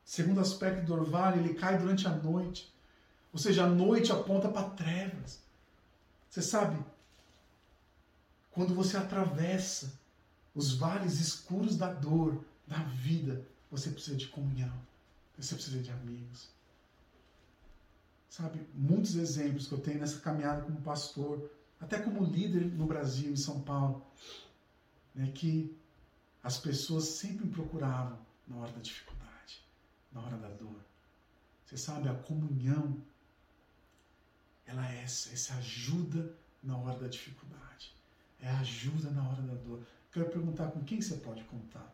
Segundo 0.05 0.41
aspecto 0.41 0.87
do 0.87 0.95
orvalho, 0.95 1.41
ele 1.41 1.55
cai 1.55 1.79
durante 1.79 2.07
a 2.07 2.11
noite. 2.11 2.73
Ou 3.33 3.39
seja, 3.39 3.65
a 3.65 3.69
noite 3.69 4.13
aponta 4.13 4.49
para 4.49 4.71
trevas. 4.71 5.41
Você 6.29 6.43
sabe, 6.43 6.83
quando 8.51 8.75
você 8.75 8.97
atravessa 8.97 9.93
os 10.55 10.75
vales 10.75 11.19
escuros 11.21 11.77
da 11.77 11.93
dor, 11.93 12.45
da 12.67 12.79
vida, 12.79 13.47
você 13.71 13.91
precisa 13.91 14.17
de 14.17 14.29
comunhão. 14.29 14.73
Você 15.39 15.55
precisa 15.55 15.81
de 15.81 15.91
amigos. 15.91 16.49
Sabe, 18.29 18.67
muitos 18.75 19.15
exemplos 19.15 19.67
que 19.67 19.73
eu 19.73 19.81
tenho 19.81 20.01
nessa 20.01 20.19
caminhada 20.21 20.63
como 20.63 20.81
pastor, 20.81 21.51
até 21.83 21.99
como 21.99 22.25
líder 22.25 22.65
no 22.73 22.87
Brasil, 22.87 23.33
em 23.33 23.37
São 23.37 23.61
Paulo, 23.61 24.07
né, 25.13 25.33
que 25.35 25.77
as 26.43 26.57
pessoas 26.57 27.05
sempre 27.05 27.47
me 27.47 27.53
procuravam 27.53 28.19
na 28.47 28.57
hora 28.57 28.71
da 28.71 28.81
dificuldade, 28.81 29.65
na 30.13 30.21
hora 30.23 30.37
da 30.37 30.49
dor. 30.49 30.81
Você 31.67 31.77
sabe, 31.77 32.09
a 32.09 32.15
comunhão, 32.15 33.03
ela 34.65 34.89
é 34.93 35.03
essa, 35.03 35.33
essa 35.33 35.55
ajuda 35.55 36.33
na 36.63 36.77
hora 36.79 36.99
da 37.01 37.09
dificuldade. 37.09 37.93
É 38.41 38.49
ajuda 38.49 39.11
na 39.11 39.29
hora 39.29 39.43
da 39.43 39.55
dor. 39.55 39.85
Quero 40.13 40.31
perguntar 40.31 40.71
com 40.71 40.85
quem 40.85 41.03
você 41.03 41.17
pode 41.17 41.43
contar. 41.45 41.93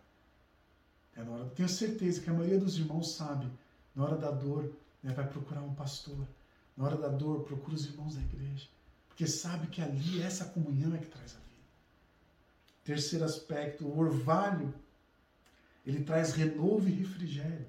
É 1.16 1.24
na 1.24 1.30
hora, 1.30 1.50
tenho 1.50 1.68
certeza 1.68 2.20
que 2.20 2.28
a 2.28 2.34
maioria 2.34 2.60
dos 2.60 2.76
irmãos 2.76 3.14
sabe, 3.14 3.50
na 3.94 4.04
hora 4.04 4.16
da 4.16 4.30
dor, 4.30 4.70
né, 5.02 5.12
vai 5.14 5.26
procurar 5.26 5.62
um 5.62 5.74
pastor. 5.74 6.28
Na 6.76 6.84
hora 6.84 6.96
da 6.96 7.08
dor, 7.08 7.44
procura 7.44 7.74
os 7.74 7.86
irmãos 7.86 8.14
da 8.14 8.20
igreja 8.20 8.68
porque 9.18 9.26
sabe 9.26 9.66
que 9.66 9.82
ali 9.82 10.22
essa 10.22 10.44
comunhão 10.44 10.94
é 10.94 10.98
que 10.98 11.08
traz 11.08 11.34
a 11.34 11.40
vida. 11.40 11.66
Terceiro 12.84 13.24
aspecto, 13.24 13.84
o 13.84 13.98
orvalho, 13.98 14.72
ele 15.84 16.04
traz 16.04 16.34
renovo 16.34 16.88
e 16.88 16.92
refrigério. 16.92 17.66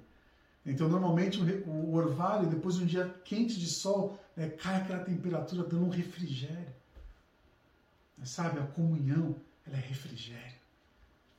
Então, 0.64 0.88
normalmente, 0.88 1.40
o 1.40 1.92
orvalho, 1.92 2.48
depois 2.48 2.76
de 2.76 2.84
um 2.84 2.86
dia 2.86 3.12
quente 3.24 3.58
de 3.58 3.66
sol, 3.66 4.16
né, 4.36 4.48
cai 4.48 4.76
aquela 4.76 5.02
temperatura 5.02 5.64
dando 5.64 5.86
um 5.86 5.88
refrigério. 5.88 6.72
Sabe, 8.22 8.60
a 8.60 8.66
comunhão, 8.68 9.34
ela 9.66 9.76
é 9.76 9.80
refrigério. 9.80 10.56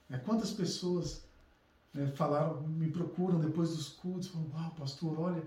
Né, 0.09 0.21
quantas 0.25 0.51
pessoas 0.51 1.23
né, 1.93 2.05
falaram, 2.07 2.61
me 2.63 2.91
procuram 2.91 3.39
depois 3.39 3.69
dos 3.69 3.87
cultos, 3.87 4.27
falam, 4.27 4.51
uau, 4.53 4.71
pastor, 4.71 5.17
olha, 5.17 5.43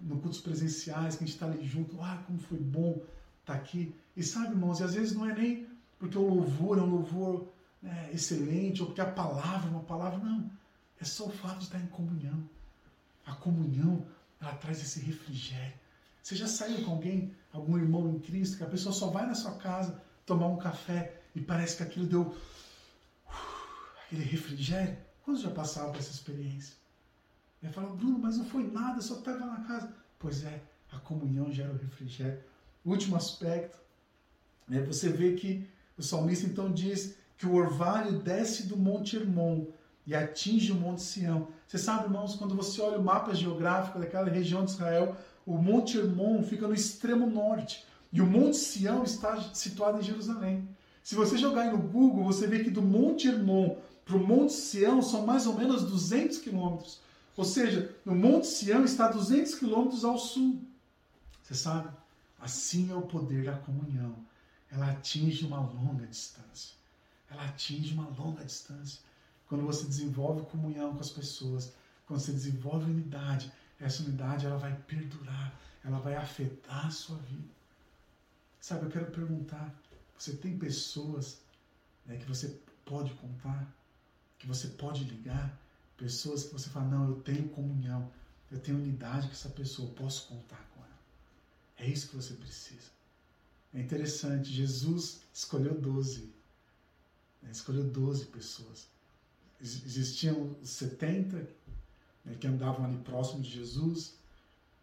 no 0.00 0.20
cultos 0.20 0.40
presenciais, 0.40 1.16
que 1.16 1.24
a 1.24 1.26
gente 1.26 1.34
está 1.34 1.46
ali 1.46 1.66
junto, 1.66 2.00
ah, 2.00 2.22
como 2.28 2.38
foi 2.38 2.58
bom 2.58 3.02
está 3.42 3.54
aqui. 3.54 3.94
E 4.16 4.22
sabe, 4.22 4.52
irmãos, 4.52 4.80
e 4.80 4.84
às 4.84 4.94
vezes 4.94 5.14
não 5.14 5.28
é 5.28 5.34
nem 5.34 5.66
porque 5.98 6.18
o 6.18 6.34
louvor 6.34 6.78
é 6.78 6.82
um 6.82 6.90
louvor 6.90 7.48
né, 7.80 8.10
excelente, 8.12 8.80
ou 8.80 8.88
porque 8.88 9.00
a 9.00 9.10
palavra 9.10 9.68
é 9.68 9.70
uma 9.70 9.84
palavra, 9.84 10.18
não. 10.18 10.50
É 11.00 11.04
só 11.04 11.26
o 11.26 11.30
fato 11.30 11.58
de 11.58 11.64
estar 11.64 11.78
em 11.78 11.86
comunhão. 11.86 12.42
A 13.26 13.34
comunhão, 13.34 14.04
ela 14.40 14.54
traz 14.54 14.80
esse 14.80 15.00
refrigério. 15.00 15.74
Você 16.22 16.36
já 16.36 16.46
saiu 16.46 16.84
com 16.84 16.92
alguém, 16.92 17.34
algum 17.52 17.76
irmão 17.76 18.08
em 18.08 18.18
Cristo, 18.20 18.56
que 18.56 18.64
a 18.64 18.68
pessoa 18.68 18.92
só 18.92 19.08
vai 19.08 19.26
na 19.26 19.34
sua 19.34 19.56
casa 19.58 20.02
tomar 20.24 20.46
um 20.48 20.56
café 20.56 21.20
e 21.34 21.40
parece 21.40 21.76
que 21.76 21.82
aquilo 21.82 22.06
deu 22.06 22.36
aquele 24.06 24.24
refrigério? 24.24 24.96
Quantos 25.24 25.42
já 25.42 25.50
passaram 25.50 25.90
por 25.90 25.98
essa 25.98 26.10
experiência? 26.10 26.74
E 27.62 27.68
fala, 27.68 27.94
Bruno, 27.94 28.18
mas 28.18 28.38
não 28.38 28.44
foi 28.44 28.68
nada, 28.68 29.00
só 29.00 29.18
estava 29.18 29.46
na 29.46 29.60
casa. 29.64 29.94
Pois 30.18 30.44
é, 30.44 30.60
a 30.90 30.98
comunhão 30.98 31.50
gera 31.50 31.72
o 31.72 31.78
refrigério 31.78 32.42
último 32.90 33.16
aspecto, 33.16 33.78
né, 34.68 34.80
você 34.80 35.08
vê 35.08 35.32
que 35.32 35.66
o 35.96 36.02
salmista 36.02 36.46
então 36.46 36.72
diz 36.72 37.16
que 37.36 37.46
o 37.46 37.54
orvalho 37.54 38.18
desce 38.18 38.64
do 38.64 38.76
Monte 38.76 39.16
Hermon 39.16 39.66
e 40.06 40.14
atinge 40.14 40.72
o 40.72 40.76
Monte 40.76 41.02
Sião. 41.02 41.48
Você 41.66 41.78
sabe, 41.78 42.04
irmãos, 42.04 42.34
quando 42.34 42.54
você 42.54 42.80
olha 42.80 42.98
o 42.98 43.04
mapa 43.04 43.34
geográfico 43.34 43.98
daquela 43.98 44.28
região 44.28 44.64
de 44.64 44.72
Israel, 44.72 45.16
o 45.46 45.56
Monte 45.56 45.98
Hermon 45.98 46.42
fica 46.42 46.66
no 46.66 46.74
extremo 46.74 47.26
norte 47.26 47.84
e 48.12 48.20
o 48.20 48.26
Monte 48.26 48.56
Sião 48.56 49.02
está 49.04 49.40
situado 49.54 49.98
em 49.98 50.02
Jerusalém. 50.02 50.68
Se 51.02 51.14
você 51.14 51.36
jogar 51.36 51.72
no 51.72 51.78
Google, 51.78 52.24
você 52.24 52.46
vê 52.46 52.62
que 52.62 52.70
do 52.70 52.82
Monte 52.82 53.28
Hermon 53.28 53.76
para 54.04 54.16
o 54.16 54.26
Monte 54.26 54.52
Sião 54.52 55.00
são 55.02 55.26
mais 55.26 55.46
ou 55.46 55.54
menos 55.54 55.84
200 55.84 56.38
quilômetros. 56.38 57.00
Ou 57.36 57.44
seja, 57.44 57.94
o 58.04 58.14
Monte 58.14 58.46
Sião 58.46 58.84
está 58.84 59.08
200 59.08 59.54
quilômetros 59.54 60.04
ao 60.04 60.18
sul. 60.18 60.60
Você 61.42 61.54
sabe? 61.54 61.88
Assim 62.42 62.90
é 62.90 62.94
o 62.96 63.02
poder 63.02 63.44
da 63.44 63.56
comunhão. 63.56 64.16
Ela 64.68 64.90
atinge 64.90 65.46
uma 65.46 65.60
longa 65.60 66.04
distância. 66.08 66.74
Ela 67.30 67.44
atinge 67.44 67.94
uma 67.94 68.08
longa 68.08 68.44
distância. 68.44 69.00
Quando 69.46 69.64
você 69.64 69.86
desenvolve 69.86 70.50
comunhão 70.50 70.92
com 70.92 71.00
as 71.00 71.10
pessoas, 71.10 71.72
quando 72.04 72.18
você 72.18 72.32
desenvolve 72.32 72.90
unidade, 72.90 73.52
essa 73.78 74.02
unidade 74.02 74.44
ela 74.44 74.58
vai 74.58 74.74
perdurar, 74.88 75.56
ela 75.84 76.00
vai 76.00 76.16
afetar 76.16 76.86
a 76.86 76.90
sua 76.90 77.16
vida. 77.18 77.54
Sabe, 78.60 78.86
eu 78.86 78.90
quero 78.90 79.12
perguntar: 79.12 79.72
você 80.18 80.32
tem 80.32 80.58
pessoas 80.58 81.42
né, 82.04 82.16
que 82.16 82.26
você 82.26 82.60
pode 82.84 83.14
contar, 83.14 83.72
que 84.36 84.48
você 84.48 84.66
pode 84.66 85.04
ligar, 85.04 85.56
pessoas 85.96 86.42
que 86.42 86.52
você 86.52 86.68
fala, 86.70 86.86
não, 86.86 87.08
eu 87.08 87.20
tenho 87.20 87.48
comunhão, 87.50 88.10
eu 88.50 88.58
tenho 88.58 88.78
unidade 88.78 89.28
com 89.28 89.32
essa 89.32 89.48
pessoa, 89.50 89.88
eu 89.88 89.94
posso 89.94 90.26
contar 90.26 90.72
é 91.82 91.88
isso 91.88 92.08
que 92.08 92.16
você 92.16 92.34
precisa. 92.34 92.90
É 93.74 93.80
interessante, 93.80 94.52
Jesus 94.52 95.20
escolheu 95.34 95.74
12. 95.74 96.32
Né? 97.42 97.50
Escolheu 97.50 97.82
12 97.82 98.26
pessoas. 98.26 98.86
Existiam 99.60 100.56
70 100.62 101.36
né, 102.24 102.36
que 102.38 102.46
andavam 102.46 102.84
ali 102.84 102.98
próximo 102.98 103.42
de 103.42 103.50
Jesus, 103.50 104.14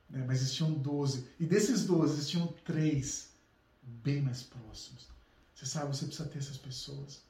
né, 0.09 0.23
mas 0.27 0.41
existiam 0.41 0.73
12. 0.73 1.25
E 1.39 1.45
desses 1.45 1.85
12, 1.85 2.13
existiam 2.13 2.47
três 2.65 3.29
bem 3.81 4.21
mais 4.21 4.43
próximos. 4.43 5.07
Você 5.55 5.65
sabe, 5.65 5.95
você 5.95 6.05
precisa 6.05 6.27
ter 6.27 6.39
essas 6.39 6.57
pessoas. 6.57 7.21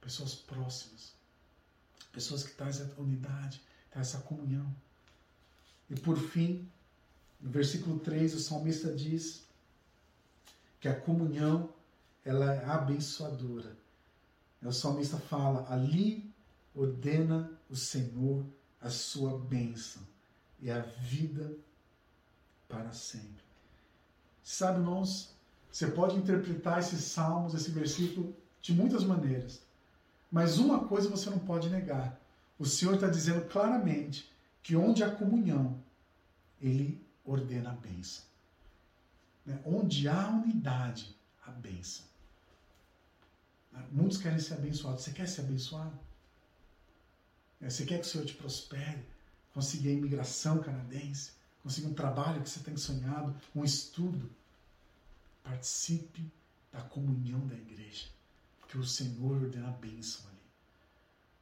Pessoas 0.00 0.34
próximas. 0.34 1.12
Pessoas 2.12 2.42
que 2.42 2.52
trazem 2.52 2.86
a 2.96 3.00
unidade, 3.00 3.62
trazem 3.90 4.14
essa 4.14 4.26
comunhão. 4.26 4.74
E 5.88 5.94
por 5.94 6.18
fim, 6.18 6.70
no 7.40 7.50
versículo 7.50 7.98
3, 7.98 8.34
o 8.34 8.40
salmista 8.40 8.92
diz 8.92 9.44
que 10.80 10.88
a 10.88 10.98
comunhão 10.98 11.68
ela 12.24 12.54
é 12.54 12.64
abençoadora. 12.64 13.76
O 14.62 14.72
salmista 14.72 15.16
fala: 15.16 15.66
ali 15.72 16.28
ordena 16.74 17.50
o 17.70 17.76
Senhor 17.76 18.44
a 18.80 18.90
sua 18.90 19.38
bênção 19.38 20.02
e 20.60 20.70
a 20.70 20.80
vida 20.80 21.56
para 22.68 22.92
sempre. 22.92 23.44
Sabe, 24.42 24.78
irmãos, 24.78 25.34
você 25.70 25.88
pode 25.88 26.16
interpretar 26.16 26.78
esses 26.78 27.04
salmos, 27.04 27.54
esse 27.54 27.70
versículo, 27.70 28.34
de 28.60 28.72
muitas 28.72 29.04
maneiras. 29.04 29.62
Mas 30.30 30.58
uma 30.58 30.86
coisa 30.86 31.08
você 31.08 31.30
não 31.30 31.38
pode 31.38 31.68
negar: 31.68 32.20
o 32.58 32.64
Senhor 32.64 32.94
está 32.94 33.08
dizendo 33.08 33.48
claramente 33.48 34.30
que 34.62 34.74
onde 34.74 35.04
há 35.04 35.10
comunhão, 35.10 35.78
Ele 36.60 37.05
ordena 37.26 37.70
a 37.70 37.74
bênção. 37.74 38.24
Né? 39.44 39.60
Onde 39.64 40.08
há 40.08 40.28
unidade, 40.28 41.14
a 41.44 41.50
bênção. 41.50 42.04
Né? 43.72 43.86
Muitos 43.90 44.18
querem 44.18 44.38
ser 44.38 44.54
abençoados. 44.54 45.02
Você 45.02 45.12
quer 45.12 45.28
ser 45.28 45.42
abençoado? 45.42 45.98
Né? 47.60 47.68
Você 47.68 47.84
quer 47.84 48.00
que 48.00 48.06
o 48.06 48.08
Senhor 48.08 48.24
te 48.24 48.34
prospere? 48.34 49.04
conseguir 49.56 49.88
a 49.88 49.92
imigração 49.92 50.58
canadense, 50.58 51.30
conseguir 51.62 51.86
um 51.86 51.94
trabalho 51.94 52.42
que 52.42 52.50
você 52.50 52.60
tem 52.60 52.76
sonhado, 52.76 53.34
um 53.54 53.64
estudo. 53.64 54.30
Participe 55.42 56.30
da 56.70 56.82
comunhão 56.82 57.46
da 57.46 57.54
igreja, 57.54 58.08
porque 58.60 58.76
o 58.76 58.84
Senhor 58.84 59.42
ordena 59.42 59.68
a 59.68 59.70
bênção 59.70 60.28
ali. 60.28 60.36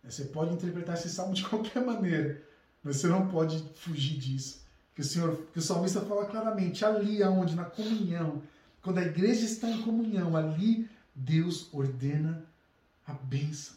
Você 0.05 0.27
pode 0.27 0.55
interpretar 0.55 0.95
esse 0.95 1.11
salmo 1.11 1.35
de 1.35 1.43
qualquer 1.49 1.85
maneira, 1.85 2.41
mas 2.85 2.99
você 2.99 3.09
não 3.09 3.29
pode 3.29 3.59
fugir 3.75 4.17
disso. 4.17 4.64
Que 4.95 5.01
o 5.01 5.05
Senhor, 5.05 5.37
que 5.53 5.59
o 5.59 5.63
salmista 5.63 6.01
fala 6.03 6.27
claramente, 6.27 6.85
ali 6.85 7.23
aonde 7.23 7.57
na 7.57 7.65
comunhão, 7.65 8.43
quando 8.81 8.99
a 8.99 9.03
igreja 9.03 9.45
está 9.45 9.69
em 9.69 9.83
comunhão, 9.83 10.37
ali 10.37 10.89
Deus 11.15 11.69
ordena 11.73 12.45
a 13.07 13.13
bênção. 13.13 13.77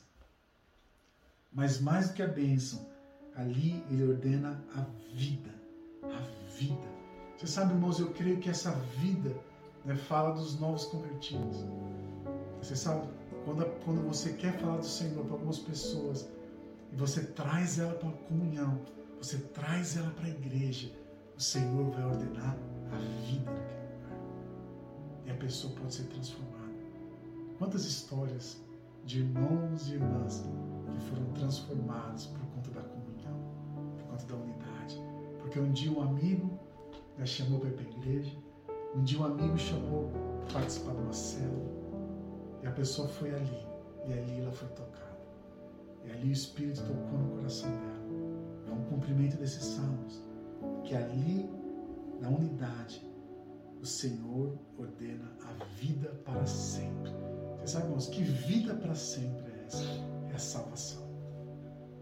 Mas 1.52 1.80
mais 1.80 2.10
do 2.10 2.14
que 2.14 2.22
a 2.22 2.28
bênção, 2.28 2.88
ali 3.36 3.84
ele 3.90 4.08
ordena 4.08 4.62
a 4.76 4.86
vida. 5.16 5.54
A 6.04 6.52
vida. 6.52 6.88
Você 7.38 7.48
sabe, 7.48 7.74
irmãos, 7.74 8.00
eu 8.00 8.12
creio 8.12 8.40
que 8.40 8.50
essa 8.50 8.72
vida 9.00 9.36
né, 9.86 9.96
fala 9.96 10.34
dos 10.34 10.60
novos 10.60 10.86
convertidos. 10.86 11.58
Você 12.62 12.76
sabe, 12.76 13.08
quando, 13.46 13.66
quando 13.86 14.02
você 14.02 14.34
quer 14.34 14.60
falar 14.60 14.78
do 14.78 14.86
Senhor 14.86 15.24
para 15.24 15.34
algumas 15.34 15.60
pessoas 15.60 16.28
e 16.92 16.96
você 16.96 17.22
traz 17.24 17.80
ela 17.80 17.94
para 17.94 18.10
a 18.10 18.14
comunhão, 18.14 18.82
você 19.18 19.38
traz 19.38 19.96
ela 19.96 20.10
para 20.12 20.26
a 20.26 20.30
igreja, 20.30 20.92
o 21.38 21.42
Senhor 21.42 21.90
vai 21.92 22.04
ordenar 22.04 22.58
a 22.92 22.98
vida 23.26 23.52
naquele 23.52 23.82
lugar. 23.94 24.20
E 25.26 25.32
a 25.32 25.36
pessoa 25.36 25.72
pode 25.74 25.94
ser 25.94 26.04
transformada. 26.06 26.58
Quantas 27.60 27.86
histórias 27.86 28.58
de 29.06 29.20
irmãos 29.20 29.88
e 29.88 29.94
irmãs 29.94 30.44
que 30.92 31.00
foram 31.10 31.26
transformados 31.34 32.26
por 32.26 32.42
conta 32.48 32.72
da 32.72 32.82
comunhão, 32.82 33.40
por 33.98 34.04
conta 34.08 34.26
da 34.26 34.36
unidade. 34.36 35.02
Porque 35.40 35.60
um 35.60 35.72
dia 35.72 35.92
um 35.92 36.02
amigo 36.02 36.60
me 37.18 37.26
chamou 37.26 37.60
para 37.60 37.70
ir 37.70 37.74
para 37.74 37.86
a 37.86 37.90
igreja, 37.90 38.38
um 38.96 39.04
dia 39.04 39.20
um 39.20 39.26
amigo 39.26 39.58
chamou 39.58 40.12
para 40.42 40.60
participar 40.60 40.94
de 40.94 41.02
uma 41.02 41.14
célula, 41.14 41.72
e 42.64 42.68
a 42.68 42.72
pessoa 42.72 43.08
foi 43.08 43.34
ali, 43.34 43.68
e 44.08 44.14
ali 44.14 44.42
ela 44.42 44.52
foi 44.52 44.68
tocada. 44.70 45.18
E 46.04 46.12
ali 46.12 46.30
o 46.30 46.34
Espírito 46.34 46.82
tocou 46.82 47.20
no 47.20 47.36
coração 47.36 47.70
dela. 47.70 48.08
É 48.68 48.72
um 48.72 48.84
cumprimento 48.86 49.38
desses 49.38 49.64
salmos, 49.64 50.22
que 50.84 50.96
ali, 50.96 51.50
na 52.20 52.30
unidade, 52.30 53.06
o 53.82 53.86
Senhor 53.86 54.58
ordena 54.78 55.32
a 55.42 55.64
vida 55.76 56.10
para 56.26 56.46
sempre. 56.46 57.12
Vocês 57.58 57.72
sabem, 57.72 57.88
irmãos, 57.88 58.08
que 58.08 58.24
vida 58.24 58.74
para 58.76 58.96
sempre 58.96 59.52
é 59.52 59.66
essa? 59.66 59.84
É 60.32 60.36
a 60.36 60.40
salvação. 60.40 61.08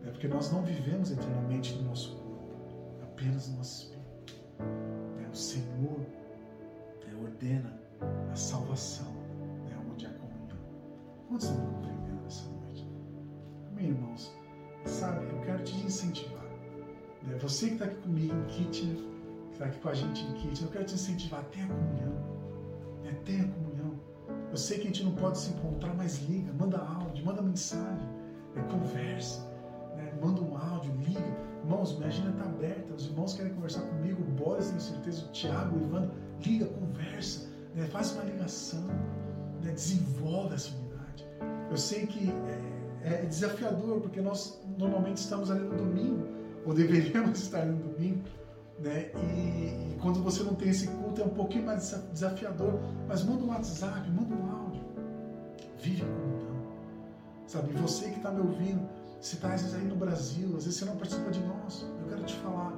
É 0.06 0.12
porque 0.12 0.28
nós 0.28 0.52
não 0.52 0.62
vivemos 0.64 1.12
eternamente 1.12 1.74
no 1.76 1.90
nosso 1.90 2.16
corpo, 2.16 3.04
apenas 3.04 3.50
no 3.50 3.58
nosso 3.58 3.84
espírito. 3.84 4.06
É, 5.24 5.28
o 5.28 5.36
Senhor 5.36 6.06
é, 7.08 7.16
ordena 7.16 7.74
a 8.32 8.36
salvação, 8.36 9.12
né, 9.66 9.76
onde 9.92 10.06
há 10.06 10.14
comunhão. 10.14 10.58
Quantos 11.28 11.48
estão 11.48 11.66
me 11.66 11.74
compreendendo 11.74 12.22
nessa 12.22 12.50
noite? 12.50 12.88
Amém, 13.72 13.88
irmãos? 13.88 14.32
Sabe, 14.86 15.26
eu 15.26 15.42
quero 15.42 15.64
te 15.64 15.76
incentivar. 15.78 16.35
Você 17.46 17.68
que 17.68 17.74
está 17.74 17.86
aqui 17.86 17.96
comigo 17.98 18.34
em 18.34 18.46
Kitchener, 18.46 18.96
que 18.96 19.54
está 19.54 19.66
aqui 19.66 19.80
com 19.80 19.90
a 19.90 19.94
gente 19.94 20.24
em 20.24 20.34
Kitchener, 20.34 20.64
eu 20.64 20.72
quero 20.72 20.86
te 20.86 20.96
incentivar. 20.96 21.44
Tenha 21.46 21.68
comunhão. 21.68 22.14
Né? 23.04 23.12
Tenha 23.24 23.44
comunhão 23.44 23.66
eu 24.56 24.58
sei 24.58 24.78
que 24.78 24.84
a 24.84 24.86
gente 24.86 25.04
não 25.04 25.12
pode 25.12 25.38
se 25.38 25.52
encontrar, 25.52 25.94
mas 25.96 26.18
liga, 26.30 26.52
manda 26.54 26.78
áudio, 26.78 27.26
manda 27.26 27.42
mensagem, 27.42 28.08
né, 28.56 28.64
conversa, 28.72 29.42
né, 29.98 30.14
manda 30.22 30.42
um 30.42 30.58
áudio, 30.58 30.94
liga. 31.06 31.20
Irmãos, 31.62 31.98
minha 31.98 32.08
agenda 32.08 32.30
está 32.30 32.46
aberta, 32.46 32.94
os 32.94 33.06
irmãos 33.08 33.34
querem 33.34 33.54
conversar 33.54 33.82
comigo, 33.82 34.22
o 34.22 34.26
Boris, 34.26 34.68
tenho 34.68 34.80
certeza, 34.80 35.26
o 35.26 35.28
Thiago, 35.30 35.78
o 35.78 35.84
Ivan, 35.84 36.10
liga, 36.46 36.66
conversa, 36.68 37.50
né, 37.76 37.86
faz 37.88 38.14
uma 38.14 38.24
ligação, 38.24 38.88
né, 39.62 39.72
desenvolve 39.74 40.56
essa 40.56 40.70
unidade. 40.74 41.28
Eu 41.70 41.78
sei 41.78 42.08
que 42.08 42.32
é, 43.04 43.24
é 43.24 43.26
desafiador, 43.26 44.00
porque 44.00 44.22
nós 44.22 44.62
normalmente 44.78 45.18
estamos 45.18 45.52
ali 45.52 45.66
no 45.66 45.76
domingo, 45.76 46.26
ou 46.66 46.74
deveríamos 46.74 47.40
estar 47.40 47.66
no 47.66 47.78
domingo, 47.78 48.24
né? 48.80 49.12
E, 49.16 49.94
e, 49.94 49.98
quando 50.02 50.22
você 50.22 50.44
não 50.44 50.56
tem 50.56 50.70
esse 50.70 50.88
culto 50.88 51.22
é 51.22 51.26
um 51.26 51.30
pouquinho 51.30 51.66
mais 51.66 51.96
desafiador, 52.12 52.80
mas 53.08 53.24
manda 53.24 53.44
um 53.44 53.50
WhatsApp, 53.50 54.10
manda 54.10 54.36
um 54.36 54.52
áudio, 54.52 54.84
vive 55.82 56.02
a 56.02 56.06
comunhão, 56.06 56.62
sabe? 57.48 57.74
Você 57.74 58.10
que 58.10 58.18
está 58.18 58.32
me 58.32 58.42
ouvindo, 58.42 58.88
se 59.22 59.36
está 59.36 59.54
às 59.54 59.62
vezes 59.62 59.76
aí 59.76 59.86
no 59.86 59.96
Brasil, 59.96 60.48
às 60.58 60.66
vezes 60.66 60.80
você 60.80 60.86
não 60.86 60.98
participa 60.98 61.32
de 61.32 61.40
nós, 61.42 61.86
eu 62.02 62.10
quero 62.10 62.24
te 62.24 62.36
falar, 62.36 62.72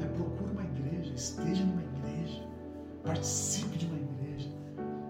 né? 0.00 0.06
procure 0.16 0.50
uma 0.50 0.64
igreja, 0.64 1.14
esteja 1.14 1.64
numa 1.64 1.82
igreja, 1.82 2.42
participe 3.04 3.78
de 3.78 3.86
uma 3.86 3.96
igreja. 3.96 4.50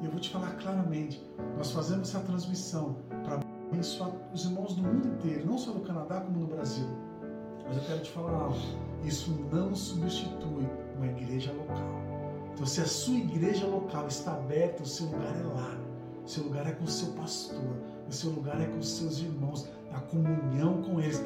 E 0.02 0.04
eu 0.04 0.10
vou 0.10 0.20
te 0.20 0.30
falar 0.30 0.50
claramente, 0.56 1.24
nós 1.56 1.70
fazemos 1.72 2.10
essa 2.10 2.20
transmissão 2.20 2.96
para 3.24 3.40
abençoar 3.70 4.10
os 4.32 4.44
irmãos 4.44 4.76
do 4.76 4.82
mundo 4.82 5.08
inteiro, 5.08 5.46
não 5.46 5.56
só 5.56 5.72
no 5.72 5.80
Canadá 5.80 6.20
como 6.20 6.38
no 6.38 6.46
Brasil. 6.46 6.86
Mas 7.66 7.76
eu 7.76 7.82
quero 7.84 8.00
te 8.00 8.10
falar 8.10 8.32
algo 8.32 8.56
isso 9.04 9.30
não 9.52 9.74
substitui 9.74 10.66
uma 10.96 11.06
igreja 11.06 11.52
local. 11.52 12.02
Então, 12.54 12.66
se 12.66 12.80
a 12.80 12.86
sua 12.86 13.16
igreja 13.16 13.66
local 13.66 14.06
está 14.06 14.32
aberta, 14.32 14.82
o 14.82 14.86
seu 14.86 15.06
lugar 15.06 15.36
é 15.36 15.42
lá. 15.42 15.78
O 16.24 16.28
seu 16.28 16.44
lugar 16.44 16.66
é 16.66 16.72
com 16.72 16.84
o 16.84 16.88
seu 16.88 17.08
pastor. 17.12 17.76
O 18.08 18.12
seu 18.12 18.30
lugar 18.30 18.60
é 18.60 18.66
com 18.66 18.78
os 18.78 18.88
seus 18.88 19.18
irmãos, 19.18 19.68
na 19.92 20.00
comunhão 20.00 20.80
com 20.82 21.00
eles. 21.00 21.22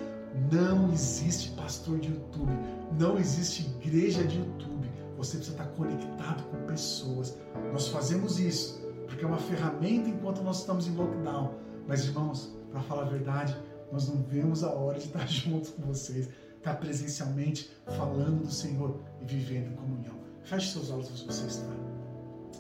Não 0.50 0.92
existe 0.92 1.50
pastor 1.52 1.98
de 2.00 2.08
YouTube. 2.08 2.52
Não 2.98 3.16
existe 3.16 3.62
igreja 3.80 4.24
de 4.24 4.38
YouTube. 4.38 4.90
Você 5.16 5.36
precisa 5.36 5.56
estar 5.56 5.68
conectado 5.74 6.42
com 6.50 6.66
pessoas. 6.66 7.36
Nós 7.72 7.88
fazemos 7.88 8.40
isso 8.40 8.80
porque 9.06 9.24
é 9.24 9.28
uma 9.28 9.38
ferramenta 9.38 10.08
enquanto 10.08 10.42
nós 10.42 10.60
estamos 10.60 10.86
em 10.86 10.94
lockdown. 10.94 11.54
Mas, 11.86 12.04
irmãos, 12.04 12.52
para 12.70 12.80
falar 12.82 13.02
a 13.02 13.06
verdade, 13.06 13.56
nós 13.92 14.08
não 14.08 14.22
vemos 14.22 14.62
a 14.62 14.70
hora 14.70 14.98
de 14.98 15.06
estar 15.06 15.26
juntos 15.28 15.70
com 15.70 15.82
vocês 15.82 16.28
estar 16.58 16.74
presencialmente 16.74 17.70
falando 17.86 18.44
do 18.44 18.52
Senhor 18.52 19.00
e 19.20 19.24
vivendo 19.24 19.72
em 19.72 19.76
comunhão. 19.76 20.14
Feche 20.44 20.72
seus 20.72 20.90
olhos 20.90 21.10
onde 21.10 21.24
você 21.24 21.46
está. 21.46 21.66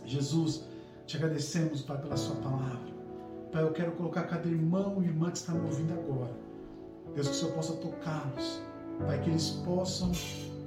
Jesus, 0.04 0.64
te 1.06 1.16
agradecemos, 1.16 1.82
Pai, 1.82 2.00
pela 2.00 2.16
Sua 2.16 2.36
palavra. 2.36 2.88
Pai, 3.52 3.62
eu 3.62 3.72
quero 3.72 3.92
colocar 3.92 4.24
cada 4.24 4.48
irmão 4.48 5.02
e 5.02 5.06
irmã 5.06 5.30
que 5.30 5.38
está 5.38 5.52
me 5.52 5.66
ouvindo 5.66 5.92
agora. 5.92 6.32
Deus, 7.14 7.28
que 7.28 7.34
o 7.34 7.36
Senhor 7.36 7.54
possa 7.54 7.72
tocá-los. 7.74 8.62
Pai, 9.06 9.20
que 9.22 9.30
eles 9.30 9.50
possam 9.64 10.12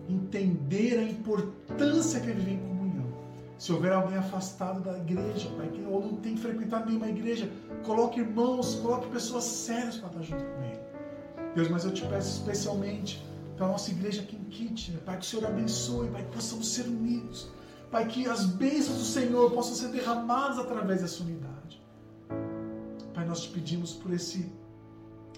entender 0.09 0.97
a 0.99 1.03
importância 1.03 2.19
que 2.19 2.29
é 2.29 2.33
viver 2.33 2.51
em 2.51 2.59
comunhão. 2.59 2.80
Se 3.61 3.71
houver 3.71 3.93
alguém 3.93 4.17
afastado 4.17 4.81
da 4.81 4.97
igreja, 4.97 5.47
Pai, 5.55 5.67
que 5.67 5.83
ou 5.83 6.01
não 6.01 6.15
tem 6.15 6.35
frequentado 6.35 6.87
nenhuma 6.87 7.07
igreja, 7.07 7.47
coloque 7.83 8.19
irmãos, 8.19 8.73
coloque 8.73 9.07
pessoas 9.09 9.43
sérias 9.43 9.97
para 9.97 10.07
estar 10.07 10.21
junto 10.23 10.43
com 10.43 10.63
ele. 10.63 10.79
Deus, 11.53 11.69
mas 11.69 11.85
eu 11.85 11.93
te 11.93 12.03
peço 12.07 12.39
especialmente 12.39 13.23
para 13.55 13.67
a 13.67 13.69
nossa 13.69 13.91
igreja 13.91 14.23
aqui 14.23 14.35
em 14.35 14.45
Kitchener, 14.45 14.99
Pai, 15.01 15.19
que 15.19 15.25
o 15.25 15.29
Senhor 15.29 15.45
abençoe, 15.45 16.09
Pai, 16.09 16.23
que 16.23 16.31
possamos 16.31 16.73
ser 16.73 16.87
unidos, 16.87 17.51
Pai, 17.91 18.07
que 18.07 18.27
as 18.27 18.45
bênçãos 18.45 18.97
do 18.97 19.03
Senhor 19.03 19.51
possam 19.51 19.75
ser 19.75 19.89
derramadas 19.89 20.57
através 20.57 21.01
dessa 21.01 21.21
unidade. 21.21 21.79
Pai, 23.13 23.25
nós 23.27 23.41
te 23.41 23.49
pedimos 23.49 23.93
por 23.93 24.11
esse, 24.11 24.51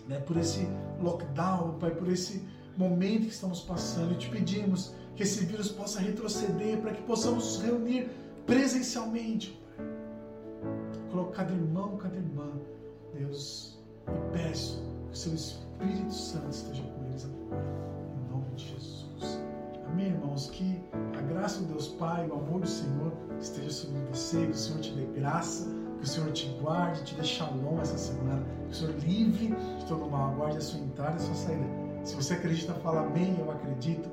né, 0.07 0.19
por 0.19 0.37
esse 0.37 0.65
lockdown, 1.01 1.77
Pai, 1.77 1.91
por 1.91 2.07
esse 2.07 2.41
momento 2.77 3.23
que 3.23 3.33
estamos 3.33 3.59
passando, 3.59 4.13
e 4.13 4.15
te 4.15 4.29
pedimos 4.29 4.93
que 5.15 5.23
esse 5.23 5.45
vírus 5.45 5.71
possa 5.71 5.99
retroceder 5.99 6.79
para 6.79 6.93
que 6.93 7.01
possamos 7.03 7.45
nos 7.45 7.61
reunir 7.61 8.09
presencialmente, 8.45 9.59
Pai. 9.77 9.87
Coloca 11.11 11.31
cada 11.31 11.53
irmão, 11.53 11.97
cada 11.97 12.15
irmã, 12.15 12.49
Deus, 13.13 13.77
e 14.07 14.37
peço 14.37 14.81
que 15.07 15.13
o 15.13 15.15
seu 15.15 15.33
Espírito 15.33 16.13
Santo 16.13 16.49
esteja 16.49 16.83
com 16.83 17.05
eles 17.05 17.25
agora, 17.25 17.63
em 18.15 18.31
nome 18.31 18.55
de 18.55 18.65
Jesus. 18.65 19.39
Amém, 19.87 20.07
irmãos? 20.07 20.49
Que 20.49 20.81
a 21.17 21.21
graça 21.21 21.59
do 21.59 21.67
Deus 21.67 21.89
Pai, 21.89 22.27
o 22.27 22.33
amor 22.33 22.61
do 22.61 22.67
Senhor 22.67 23.13
esteja 23.39 23.69
sobre 23.69 23.99
você, 24.11 24.45
que 24.47 24.51
o 24.51 24.55
Senhor 24.55 24.79
te 24.79 24.93
dê 24.93 25.05
graça, 25.19 25.67
que 25.99 26.03
o 26.03 26.07
Senhor 26.07 26.31
te 26.31 26.47
guarde, 26.59 27.03
te 27.03 27.15
dê 27.15 27.23
shalom 27.23 27.79
essa 27.79 27.97
semana, 27.97 28.43
que 28.67 28.71
o 28.71 28.75
Senhor 28.75 28.95
livre 29.05 29.55
de 29.79 29.85
todo 29.85 30.09
mal, 30.09 30.31
aguarde 30.31 30.57
a 30.57 30.61
sua 30.61 30.79
entrada 30.79 31.13
e 31.13 31.15
a 31.17 31.19
sua 31.19 31.35
saída. 31.35 31.65
Se 32.03 32.15
você 32.15 32.33
acredita, 32.33 32.73
fala 32.73 33.01
amém, 33.01 33.37
eu 33.39 33.51
acredito. 33.51 34.09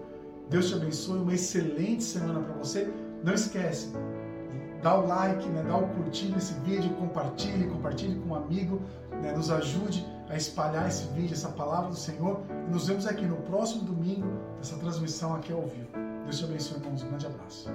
Deus 0.51 0.69
te 0.69 0.75
abençoe, 0.75 1.21
uma 1.21 1.33
excelente 1.33 2.03
semana 2.03 2.41
para 2.41 2.55
você. 2.55 2.93
Não 3.23 3.33
esquece, 3.33 3.93
dá 4.83 4.99
o 4.99 5.07
like, 5.07 5.49
né, 5.49 5.63
dá 5.63 5.77
o 5.77 5.87
curtir 5.89 6.27
nesse 6.27 6.55
vídeo, 6.61 6.91
compartilhe, 6.95 7.69
compartilhe 7.69 8.17
com 8.21 8.31
um 8.31 8.35
amigo, 8.35 8.81
né, 9.23 9.33
nos 9.33 9.51
ajude 9.51 10.05
a 10.29 10.37
espalhar 10.37 10.89
esse 10.89 11.05
vídeo, 11.13 11.35
essa 11.35 11.51
palavra 11.51 11.91
do 11.91 11.97
Senhor. 11.97 12.41
E 12.69 12.73
nos 12.73 12.89
vemos 12.89 13.07
aqui 13.07 13.25
no 13.25 13.37
próximo 13.37 13.85
domingo, 13.85 14.27
nessa 14.57 14.77
transmissão 14.77 15.37
aqui 15.37 15.53
ao 15.53 15.63
vivo. 15.63 15.89
Deus 16.25 16.39
te 16.39 16.45
abençoe, 16.45 16.79
irmãos. 16.79 17.03
Um 17.03 17.09
grande 17.09 17.27
abraço. 17.27 17.71